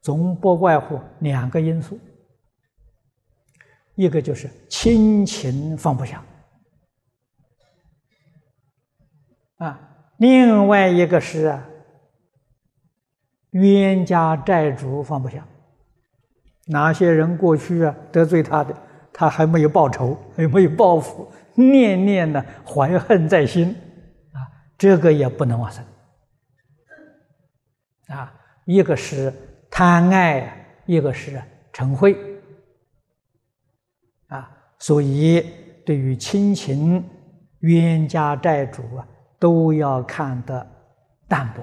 [0.00, 1.98] 总不外乎两个因素：
[3.96, 6.24] 一个就是亲情放不下
[9.56, 9.85] 啊，
[10.18, 11.58] 另外一个是，
[13.50, 15.46] 冤家债主放不下。
[16.68, 18.74] 哪些人过去啊得罪他的？
[19.12, 23.68] 他还没有报仇，还没有报复，念念呢怀恨在心，
[24.32, 24.44] 啊，
[24.76, 25.82] 这个也不能往生。
[28.08, 28.34] 啊，
[28.66, 29.32] 一个是
[29.70, 31.40] 贪爱，一个是
[31.72, 32.14] 嗔恚，
[34.26, 35.44] 啊，所以
[35.86, 37.02] 对于亲情、
[37.60, 39.08] 冤家债主啊，
[39.38, 40.66] 都要看得
[41.28, 41.62] 淡薄。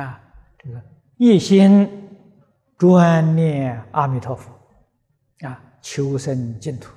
[0.00, 0.20] 啊，
[0.58, 0.82] 这个
[1.16, 2.02] 一心。
[2.78, 4.52] 专念阿弥陀佛，
[5.40, 6.92] 啊，求生净土，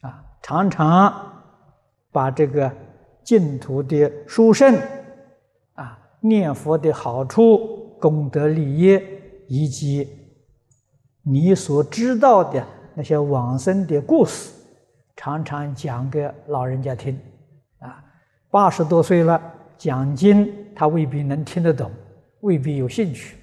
[0.00, 1.44] 啊，常常
[2.10, 2.74] 把这个
[3.22, 4.74] 净土的殊胜，
[5.74, 8.98] 啊，念佛的好处、功德利益，
[9.48, 10.08] 以及
[11.20, 14.50] 你所知道的那些往生的故事，
[15.18, 17.18] 常常讲给老人家听，
[17.80, 18.02] 啊，
[18.52, 19.38] 八十多岁了，
[19.76, 21.90] 讲经他未必能听得懂，
[22.40, 23.36] 未必有兴趣。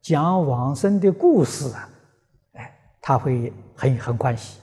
[0.00, 1.88] 讲往生的故事啊，
[2.52, 4.60] 哎，他会很很欢喜，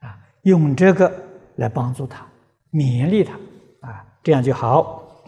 [0.00, 1.10] 啊，用这个
[1.56, 2.26] 来帮助他，
[2.70, 3.32] 勉励他，
[3.80, 5.24] 啊，这样就好。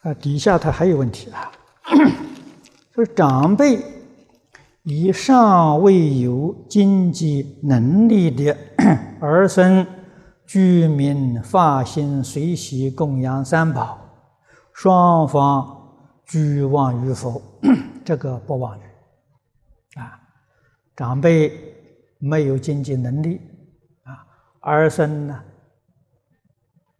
[0.00, 1.52] 啊，底下他还有问题啊，
[2.94, 3.78] 说长辈
[4.90, 8.56] 以尚未有经济能力的
[9.20, 9.86] 儿孙。
[10.46, 13.98] 居民发心随喜供养三宝，
[14.72, 15.78] 双方
[16.24, 17.42] 俱望于否，
[18.02, 18.82] 这个不妄语
[20.00, 20.18] 啊。
[20.96, 21.52] 长辈
[22.18, 23.42] 没有经济能力
[24.04, 24.24] 啊，
[24.60, 25.38] 儿孙呢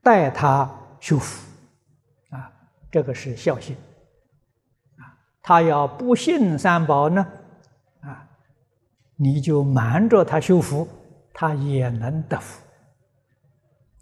[0.03, 0.71] 代他
[1.01, 1.43] 修福
[2.29, 2.53] 啊，
[2.93, 3.75] 这个是孝心
[4.99, 5.09] 啊。
[5.41, 7.27] 他要不信三宝呢，
[9.21, 10.89] 你就瞒着他修福，
[11.35, 12.63] 他也能得福。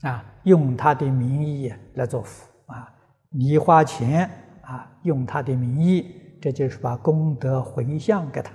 [0.03, 2.93] 啊，用他的名义来做福啊！
[3.31, 4.31] 你花钱
[4.62, 8.53] 啊，用他的名义，这就是把功德回向给他，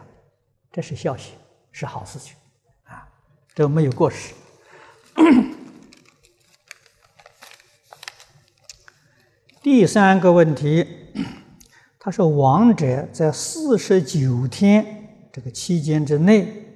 [0.72, 1.34] 这是孝心，
[1.72, 2.36] 是好事情
[2.84, 3.09] 啊！
[3.55, 4.36] 这没有过失。
[9.64, 10.88] 第三个问题，
[11.99, 15.01] 他说亡者在四十九天
[15.32, 16.67] 这个期间之内。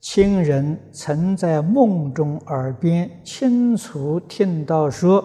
[0.00, 5.22] 亲人曾在梦中耳边清楚听到说：“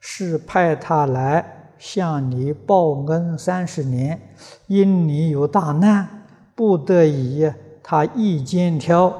[0.00, 4.20] 是派他来向你报恩三十年，
[4.66, 6.26] 因你有大难，
[6.56, 7.48] 不得已
[7.80, 9.14] 他一肩挑，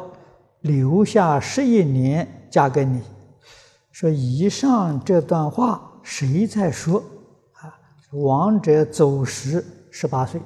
[0.63, 3.01] 留下十一年嫁给你。”
[3.93, 6.99] 说以上这段话谁在说？
[7.61, 7.71] 啊，
[8.15, 10.41] 亡者走时十八岁，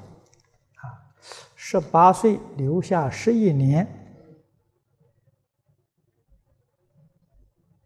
[1.68, 3.84] 十八岁留下十一年。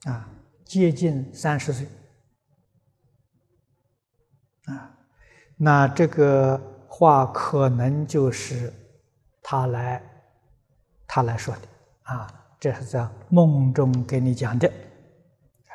[0.04, 0.28] 啊，
[0.66, 1.86] 接近三十岁，
[4.66, 4.98] 啊，
[5.56, 8.70] 那这个话可能就是
[9.40, 10.02] 他来，
[11.06, 11.62] 他来说的。
[12.02, 15.72] 啊，这是在梦中给你讲的，啊，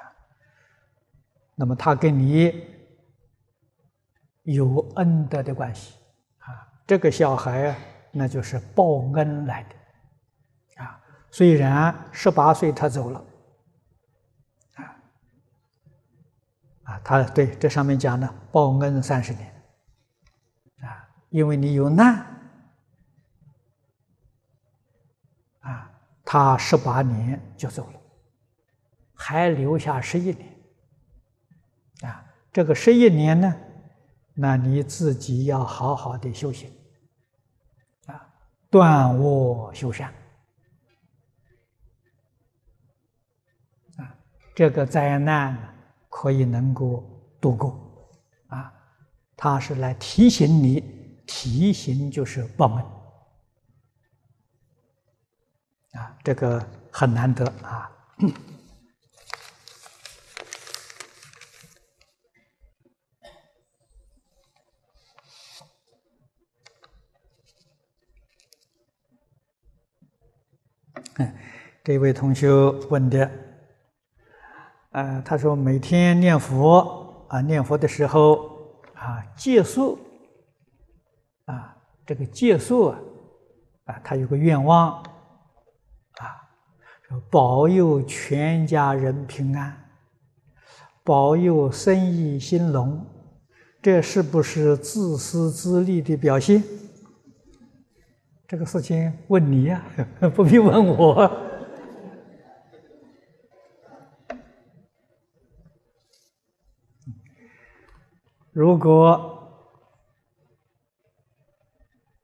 [1.56, 2.54] 那么他跟你
[4.44, 5.96] 有恩德的关系，
[6.38, 6.50] 啊，
[6.86, 7.78] 这个小孩啊，
[8.18, 10.98] 那就是报恩来的，啊，
[11.30, 13.26] 虽然十八岁他走了。
[14.76, 14.96] 啊，
[16.84, 19.54] 啊他对这上面讲的报恩三十年，
[20.82, 22.26] 啊，因为你有难
[25.60, 25.92] 啊，
[26.24, 28.00] 他十八年就走了，
[29.14, 30.58] 还留下十一年
[32.04, 32.24] 啊。
[32.54, 33.54] 这个十一年呢，
[34.34, 36.72] 那你自己要好好的修行，
[38.70, 40.14] 断恶修善
[43.98, 44.16] 啊，
[44.56, 45.58] 这个灾难
[46.10, 47.04] 可以能够
[47.40, 48.10] 度过
[48.48, 48.74] 啊。
[49.36, 50.94] 他是来提醒你。
[51.28, 52.86] 提醒就是报恩
[56.00, 57.90] 啊，这个很难得啊。
[71.84, 72.50] 这位同学
[72.90, 73.30] 问的，
[74.92, 78.36] 呃，他说每天念佛啊，念佛的时候
[78.94, 80.00] 啊，借宿。
[81.46, 83.00] 啊，这个借宿啊，
[83.86, 86.26] 啊，他有个愿望，啊，
[87.30, 89.78] 保佑全家人平安，
[91.04, 93.06] 保佑生意兴隆，
[93.80, 96.64] 这是不是自私自利的表现？
[98.48, 99.84] 这个事情问你呀，
[100.36, 101.30] 不必问我。
[108.52, 109.32] 如果。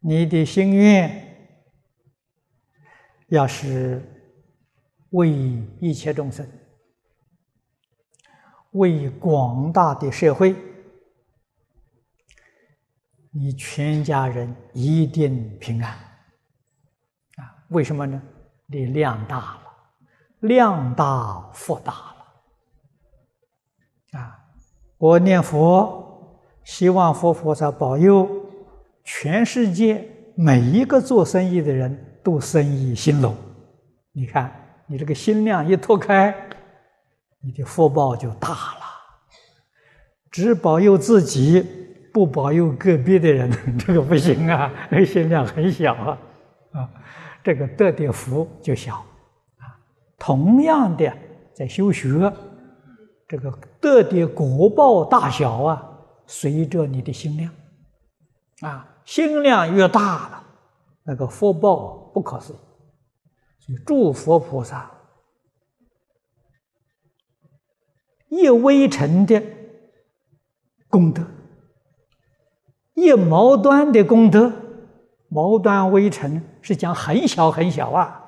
[0.03, 1.37] 你的心愿
[3.27, 4.01] 要是
[5.11, 5.29] 为
[5.79, 6.43] 一切众生，
[8.71, 10.55] 为广大的社会，
[13.29, 16.10] 你全家人一定平安！
[17.71, 18.21] 为什么呢？
[18.67, 19.61] 你量大了，
[20.39, 22.15] 量大福大了
[24.19, 24.39] 啊！
[24.97, 28.29] 我念佛，希望佛菩萨保佑。
[29.03, 33.35] 全世界每一个做生意的人都生意兴隆，
[34.11, 34.51] 你看
[34.85, 36.33] 你这个心量一拓开，
[37.41, 38.81] 你的福报就大了。
[40.29, 41.65] 只保佑自己，
[42.13, 44.71] 不保佑个别的人， 这个不行啊！
[45.05, 46.17] 心量很小啊，
[46.73, 46.89] 啊，
[47.43, 48.95] 这个得的福就小
[49.57, 49.79] 啊。
[50.17, 51.11] 同样的，
[51.53, 52.31] 在修学，
[53.27, 57.53] 这个得的果报大小啊，随着你的心量
[58.61, 58.87] 啊。
[59.03, 60.43] 心量越大了，
[61.03, 62.57] 那个福报不可思议。
[63.59, 64.89] 所以，诸佛菩萨
[68.29, 69.41] 一微尘的
[70.87, 71.23] 功德，
[72.93, 74.53] 一毛端的功德，
[75.27, 78.23] 毛端微尘是讲很小很小啊，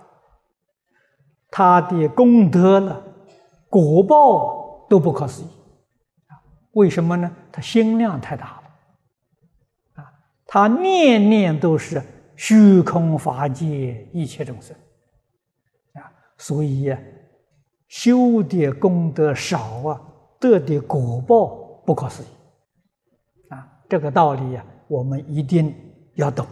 [1.50, 3.02] 他的功德呢，
[3.70, 5.48] 果报都不可思议。
[6.72, 7.32] 为什么呢？
[7.52, 10.04] 他心量太大了。
[10.04, 10.12] 啊
[10.46, 12.02] 他念念都是
[12.36, 14.76] 虚空法界一切众生
[15.94, 16.96] 啊，所以
[17.88, 20.02] 修的功德少啊，
[20.40, 21.46] 得的果报
[21.86, 22.28] 不可思议
[23.50, 23.68] 啊。
[23.88, 25.74] 这个道理呀，我们一定
[26.16, 26.46] 要懂。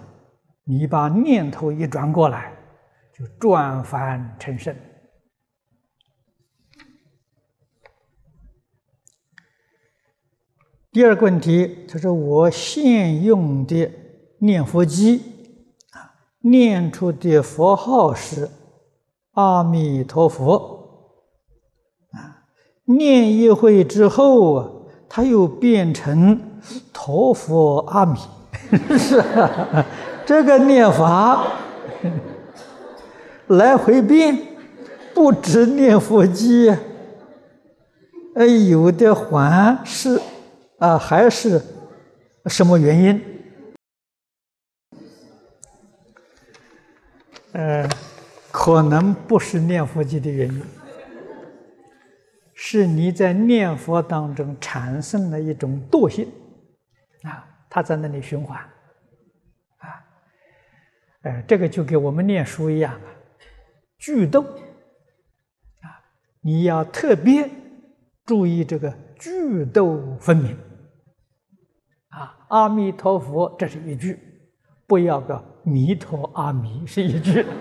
[0.71, 2.53] 你把念头一转过来，
[3.13, 4.73] 就转凡成圣。
[10.93, 13.91] 第二个问题，他说：“我现用的
[14.37, 15.21] 念佛机
[15.91, 18.49] 啊，念出的佛号是
[19.31, 21.17] 阿弥陀佛
[22.11, 22.47] 啊，
[22.85, 24.71] 念一会之后啊，
[25.09, 26.61] 他又变成
[26.93, 28.17] 陀佛阿弥，
[28.97, 29.85] 是啊，
[30.31, 31.45] 这个念法
[33.47, 34.33] 来回变，
[35.13, 36.69] 不止念佛机，
[38.35, 40.21] 哎，有的还是。”
[40.79, 41.61] 啊，还是
[42.45, 43.21] 什么原因？
[47.51, 47.85] 呃，
[48.51, 50.63] 可能不是念佛机的原因，
[52.53, 56.25] 是你在念佛当中产生了一种惰性，
[57.23, 58.57] 啊，它在那里循环，
[61.21, 63.01] 哎，这个就跟我们念书一样啊，
[63.99, 66.01] 句读，啊，
[66.41, 67.49] 你要特别
[68.25, 70.57] 注意这个句读分明。
[72.09, 74.19] 啊，阿弥陀佛，这是一句，
[74.87, 77.45] 不要个弥陀阿弥是一句。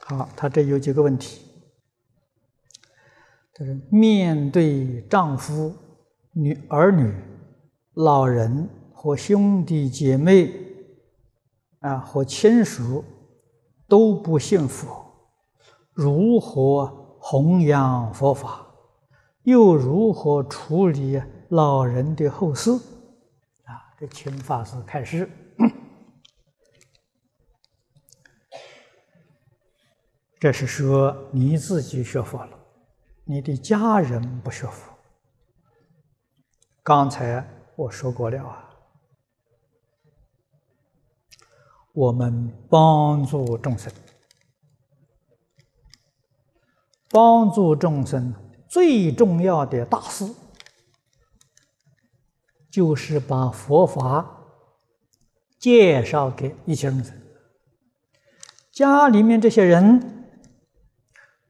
[0.00, 1.42] 好，他这有几个问题，
[3.54, 5.76] 就是面对丈夫、
[6.38, 7.14] 女儿女、
[7.94, 10.52] 老人和兄弟姐妹
[11.80, 13.02] 啊，和亲属
[13.88, 15.04] 都不信佛，
[15.92, 17.04] 如何？
[17.18, 18.64] 弘扬佛法，
[19.42, 22.70] 又如何处理老人的后事？
[22.70, 25.28] 啊，这请法师开始。
[30.38, 32.56] 这是说你自己学佛了，
[33.24, 34.95] 你的家人不学佛。
[36.86, 38.70] 刚才我说过了啊，
[41.92, 43.92] 我们帮助众生，
[47.10, 48.32] 帮助众生
[48.68, 50.32] 最重要的大事，
[52.70, 54.46] 就是把佛法
[55.58, 57.20] 介绍给一切众生。
[58.70, 60.12] 家里面这些人。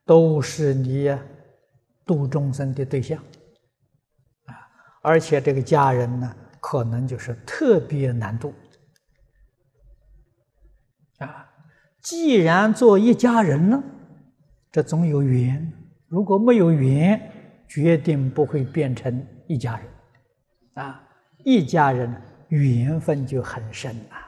[0.07, 1.11] 都是你
[2.05, 3.21] 度众生的对象，
[5.07, 8.53] 而且这个家人呢，可能就是特别难度
[11.19, 11.49] 啊。
[12.01, 13.81] 既然做一家人了，
[14.73, 15.65] 这总有缘；
[16.09, 17.31] 如果没有缘，
[17.69, 19.87] 决定不会变成一家人
[20.75, 21.09] 啊。
[21.45, 22.13] 一家人
[22.49, 24.19] 缘分就很深啊，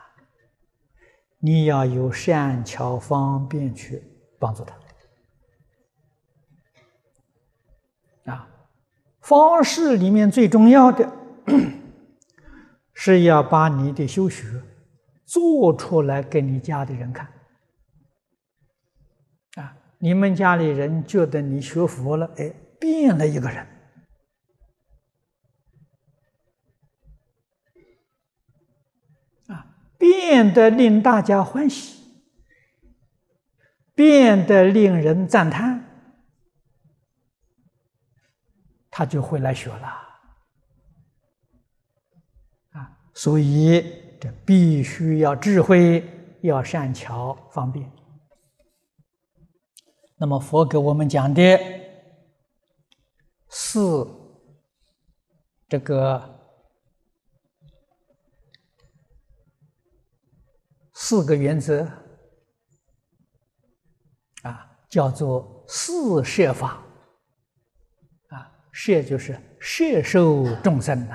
[1.39, 4.01] 你要有善巧方便去
[4.39, 4.76] 帮助他
[8.33, 8.49] 啊。
[9.29, 11.12] 方式里面最重要的，
[12.95, 14.62] 是要把你的修学
[15.26, 17.29] 做出来给你家的人看。
[19.57, 22.51] 啊，你们家里人觉得你学佛了，哎，
[22.81, 23.66] 变了一个人，
[29.49, 29.66] 啊，
[29.99, 32.03] 变得令大家欢喜，
[33.95, 35.85] 变得令人赞叹。
[38.99, 39.86] 他就会来学了，
[42.72, 43.80] 啊，所以
[44.20, 46.03] 这必须要智慧，
[46.42, 47.88] 要善巧方便。
[50.16, 51.40] 那么佛给我们讲的
[53.51, 54.05] 四
[55.68, 56.20] 这个
[60.92, 61.88] 四个原则
[64.42, 66.84] 啊，叫做四摄法。
[68.81, 71.14] 摄就是摄受众生呐，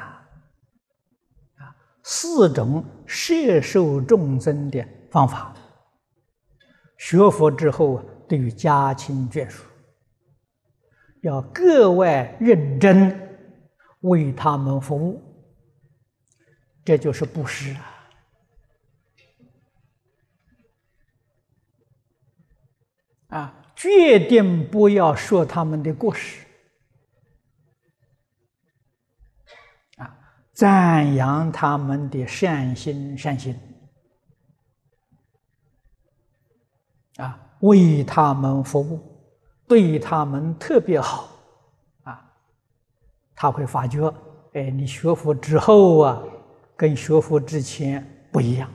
[1.56, 5.56] 啊，四种摄受众生的方法。
[6.98, 9.64] 学佛之后，对于家亲眷属，
[11.22, 13.18] 要格外认真
[14.02, 15.24] 为他们服务，
[16.84, 18.10] 这就是布施啊！
[23.30, 26.43] 啊，决定不要说他们的过失。
[30.54, 33.60] 赞扬他们的善心善行，
[37.18, 39.00] 啊，为他们服务，
[39.68, 41.28] 对他们特别好，
[42.04, 42.24] 啊，
[43.36, 44.14] 他会发觉，
[44.54, 46.22] 哎，你学佛之后啊，
[46.78, 48.70] 跟学佛之前不一样，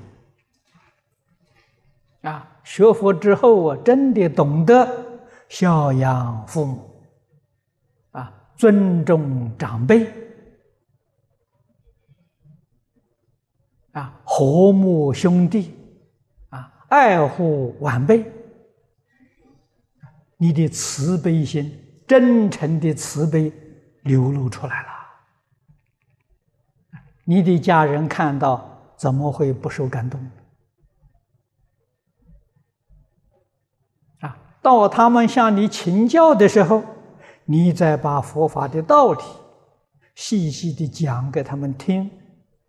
[2.23, 5.07] 啊，学佛之后啊，真的懂得
[5.49, 6.91] 孝养父母，
[8.11, 10.13] 啊，尊重长辈。
[13.93, 15.75] 啊，和睦兄弟，
[16.51, 18.25] 啊，爱护晚辈，
[20.37, 21.77] 你的慈悲心、
[22.07, 23.53] 真诚的慈悲
[24.03, 24.89] 流露出来了。
[27.25, 30.25] 你的家人看到，怎么会不受感动？
[34.21, 36.85] 啊，到他们向你请教的时候，
[37.45, 39.21] 你再把佛法的道理
[40.15, 42.09] 细细的讲给他们听。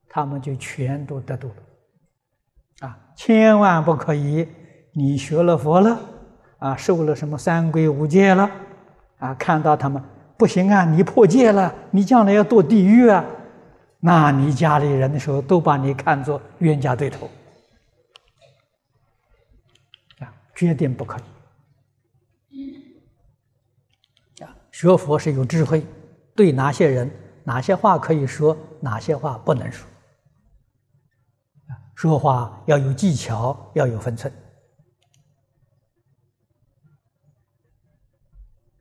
[0.09, 4.47] 他们就全都得度了，啊，千万不可以！
[4.91, 5.99] 你学了佛了，
[6.57, 8.49] 啊，受了什么三规五戒了，
[9.19, 10.03] 啊，看到他们
[10.35, 13.23] 不行啊，你破戒了，你将来要堕地狱啊，
[13.99, 17.29] 那你家里人的时候都把你看作冤家对头，
[20.19, 21.19] 啊，决定不可
[22.49, 22.73] 以！
[24.41, 25.85] 啊，学佛是有智慧，
[26.35, 27.09] 对哪些人、
[27.43, 29.87] 哪些话可以说，哪些话不能说。
[31.99, 34.31] 说话要有技巧，要有分寸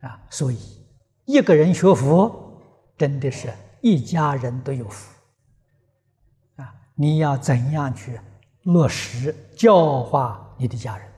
[0.03, 0.25] 啊！
[0.31, 0.87] 所以
[1.25, 2.63] 一个人学佛，
[2.97, 5.13] 真的是一家人都有福
[6.63, 6.73] 啊！
[6.95, 8.21] 你要怎样去
[8.63, 11.13] 落实教化你的家人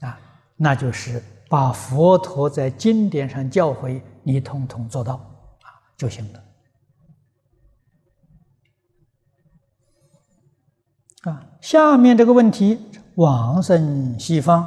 [0.00, 0.18] 啊？
[0.56, 5.14] 那就是把佛陀在经典上教诲你，统统做到
[5.62, 6.47] 啊就行了。
[11.22, 12.78] 啊，下面这个问题，
[13.16, 14.64] 往生西方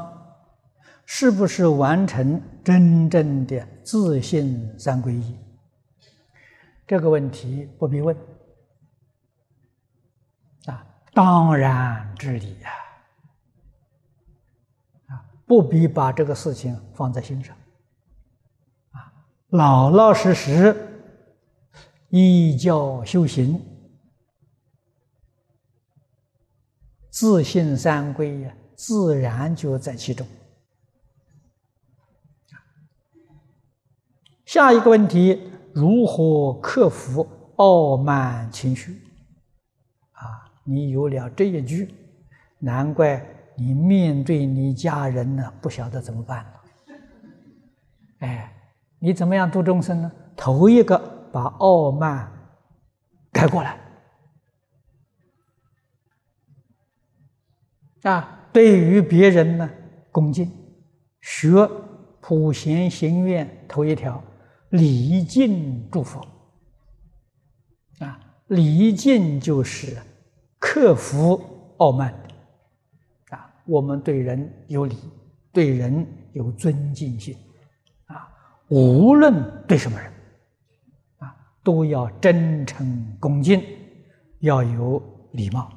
[1.06, 5.38] 是不是完成真正的自信三皈依？
[6.86, 8.14] 这个问题不必问
[10.66, 12.70] 啊，当然之理呀！
[15.08, 17.56] 啊，不必把这个事情放在心上
[18.91, 19.08] 啊，
[19.52, 20.76] 老老实实
[22.10, 23.58] 依教修行，
[27.22, 30.26] 自信三归呀，自然就在其中。
[34.44, 35.40] 下一个问题：
[35.72, 39.04] 如何克服傲慢情绪？
[40.14, 41.94] 啊，你有了这一句，
[42.58, 43.24] 难怪
[43.56, 46.62] 你面对你家人呢，不晓得怎么办了。
[48.22, 48.52] 哎，
[48.98, 50.12] 你怎么样度众生呢？
[50.36, 50.98] 头一个
[51.32, 52.32] 把傲慢
[53.32, 53.80] 改过来。
[58.04, 59.70] 啊，对于别人呢，
[60.12, 60.52] 恭敬，
[61.22, 61.70] 学
[62.20, 64.22] 普贤行愿头一条。
[64.70, 66.26] 礼敬诸佛
[67.99, 69.97] 啊，礼敬就是
[70.58, 71.41] 克服
[71.78, 72.14] 傲慢
[73.30, 73.54] 啊。
[73.66, 74.95] 我们对人有礼，
[75.52, 77.36] 对人有尊敬心
[78.06, 78.32] 啊。
[78.70, 79.34] 无论
[79.68, 80.10] 对什么人
[81.18, 83.62] 啊，都要真诚恭敬，
[84.39, 85.70] 要有礼貌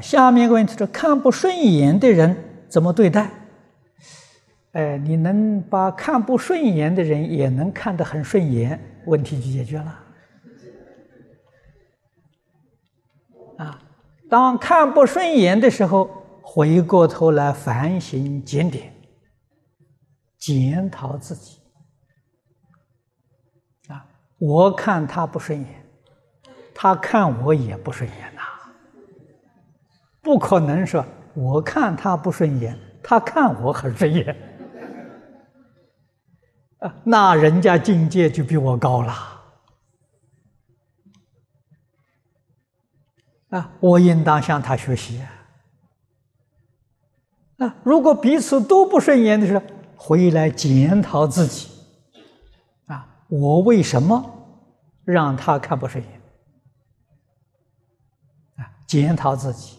[0.00, 2.36] 下面一个问题是：看不顺眼的人
[2.68, 3.30] 怎么对待？
[4.72, 10.02] 哎，你能把看不顺眼的人也能看得很顺眼，问题就解决了。
[13.56, 13.80] 啊，
[14.28, 16.10] 当看不顺眼的时候，
[16.42, 18.92] 回过头来反省检点，
[20.36, 21.58] 检讨自己。
[23.88, 24.06] 啊，
[24.38, 25.86] 我看他不顺眼，
[26.74, 28.35] 他看我也不顺眼，
[30.26, 34.36] 不可能说我看他不顺眼，他看我很顺眼。
[36.80, 39.14] 啊，那人家境界就比我高了。
[43.50, 45.22] 啊，我应当向他学习
[47.58, 47.76] 啊。
[47.84, 49.64] 如果彼此都不顺眼的时候，
[49.96, 51.68] 回来检讨自己。
[52.86, 54.20] 啊，我为什么
[55.04, 56.20] 让他看不顺眼？
[58.56, 59.78] 啊，检讨自己，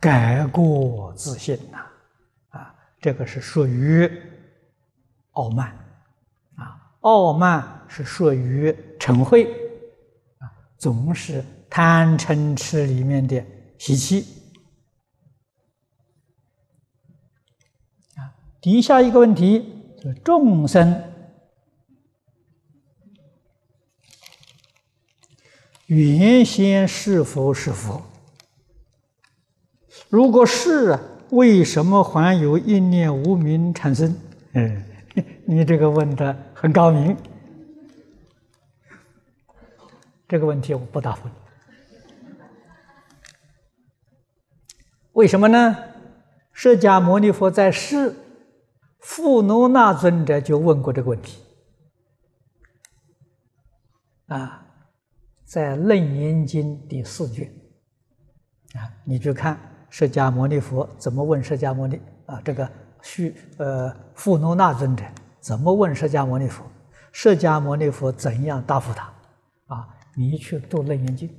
[0.00, 1.86] 改过自新呐。
[2.50, 4.10] 啊，这个是属于
[5.32, 5.68] 傲慢。
[6.56, 9.44] 啊傲慢是属于嗔恚，
[10.38, 13.44] 啊，总是贪嗔痴里面的
[13.78, 14.26] 习气。
[18.16, 21.04] 啊，底下一个问题是众生
[25.86, 28.02] 原先是否是佛？
[30.08, 30.98] 如果是，
[31.30, 34.16] 为什么还有一念无名产生？
[34.52, 34.84] 嗯。
[35.44, 37.16] 你这个问的很高明，
[40.28, 41.34] 这个问题我不答复你。
[45.14, 45.76] 为什么呢？
[46.52, 48.14] 释迦牟尼佛在世，
[49.00, 51.42] 富奴那尊者就问过这个问题。
[54.26, 54.66] 啊，
[55.44, 57.52] 在《楞严经》第四卷，
[58.74, 59.58] 啊，你去看
[59.90, 62.68] 释迦牟尼佛怎么问释迦牟尼啊，这个
[63.02, 65.04] 须呃富罗那尊者。
[65.40, 66.64] 怎么问释迦牟尼佛？
[67.12, 69.10] 释迦牟尼佛怎样答复他？
[69.68, 71.28] 啊，你去读《楞严经》，《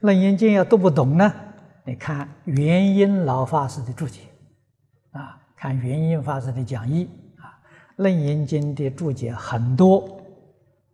[0.00, 1.32] 楞严经》要读不懂呢？
[1.84, 4.22] 你看元音老法师的注解，
[5.12, 7.46] 啊，看元音法师的讲义，啊，
[8.02, 10.20] 《楞严经》的注解很多，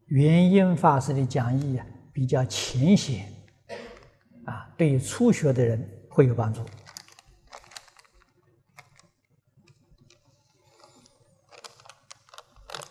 [0.07, 3.27] 元音法师的讲义啊比较浅显，
[4.45, 6.63] 啊，对于初学的人会有帮助。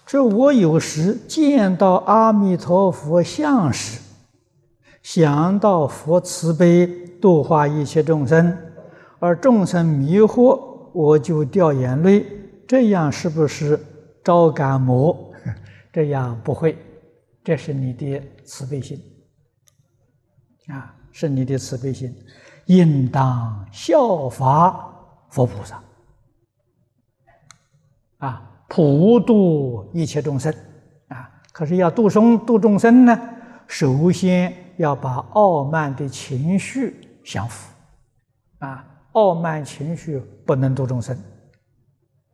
[0.05, 3.99] 这我有时见到阿弥陀佛像时，
[5.01, 6.85] 想到佛慈悲
[7.19, 8.55] 度化一切众生，
[9.17, 12.23] 而众生迷惑，我就掉眼泪。
[12.67, 13.83] 这样是不是
[14.23, 15.33] 招感魔？
[15.91, 16.77] 这样不会，
[17.43, 19.01] 这是你的慈悲心
[20.67, 22.15] 啊，是你的慈悲心，
[22.65, 24.93] 应当效法
[25.29, 25.81] 佛菩萨
[28.17, 28.51] 啊。
[28.67, 30.51] 普度一切众生，
[31.07, 31.29] 啊！
[31.53, 33.17] 可是要度生度众生呢，
[33.67, 37.71] 首先要把傲慢的情绪降服，
[38.57, 38.83] 啊！
[39.11, 41.15] 傲慢情绪不能度众生，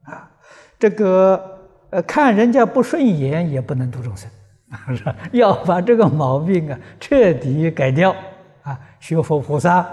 [0.03, 0.31] 啊！
[0.79, 1.59] 这个
[1.91, 4.31] 呃，看人家不顺眼也不能度众生，
[4.69, 4.79] 啊？
[5.33, 8.15] 要把这个毛病啊彻底改掉，
[8.63, 8.79] 啊！
[9.01, 9.85] 学佛菩萨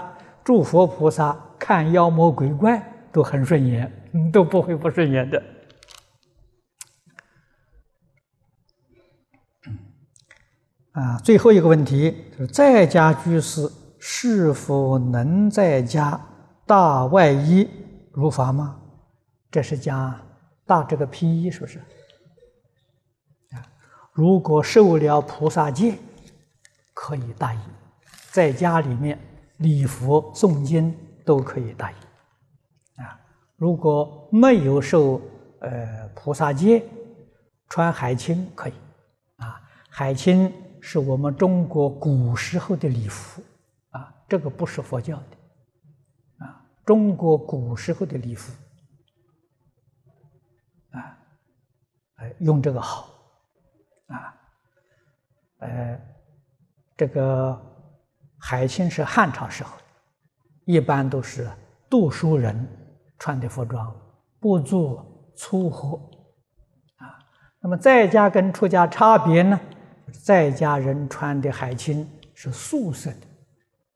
[0.49, 2.81] 诸佛菩萨看妖魔鬼怪
[3.11, 3.87] 都很顺眼，
[4.33, 5.43] 都不会不顺眼的。
[10.93, 13.69] 啊，最后一个问题就是在家居士
[13.99, 16.19] 是否能在家
[16.65, 17.69] 大外衣
[18.11, 18.81] 如法吗？
[19.51, 20.19] 这是讲
[20.65, 21.79] 大这个披衣，是不是？
[24.13, 25.93] 如果受了菩萨戒，
[26.95, 27.59] 可以大衣，
[28.31, 29.19] 在家里面
[29.59, 30.93] 礼佛诵经
[31.23, 31.95] 都可以大衣。
[32.97, 33.17] 啊，
[33.55, 35.21] 如果没有受
[35.61, 36.83] 呃菩萨戒，
[37.69, 38.73] 穿海青可以。
[39.37, 40.51] 啊，海青。
[40.81, 43.43] 是我们中国古时候的礼服，
[43.89, 48.53] 啊，这个不是佛教的，啊，中国古时候的礼服，
[50.91, 51.19] 啊，
[52.15, 53.09] 哎，用这个好，
[54.07, 54.33] 啊，
[55.57, 56.01] 呃，
[56.95, 57.68] 这个
[58.39, 59.77] 海青是汉朝时候，
[60.65, 61.49] 一般都是
[61.89, 62.67] 读书人
[63.17, 63.93] 穿的服装，
[64.39, 65.97] 不做粗活，
[66.97, 67.19] 啊，
[67.59, 69.59] 那么在家跟出家差别呢？
[70.23, 73.27] 在家人穿的海青是素色的，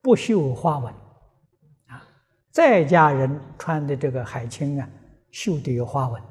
[0.02, 0.94] 不绣花纹，
[1.88, 2.04] 啊，
[2.52, 4.88] 在家人穿的这个海青啊，
[5.32, 6.22] 绣的有花纹，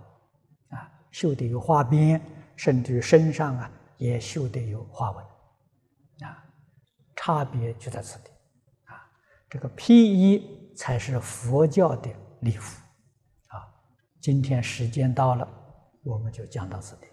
[0.70, 2.20] 啊，绣的有花边，
[2.54, 5.24] 甚至身上啊也绣的有花纹，
[7.24, 8.30] 差别就在此地，
[8.86, 8.98] 啊，
[9.48, 12.10] 这个披衣才是佛教的
[12.40, 12.82] 礼服，
[13.46, 13.62] 啊，
[14.20, 15.48] 今天时间到了，
[16.02, 17.06] 我们就讲到此地。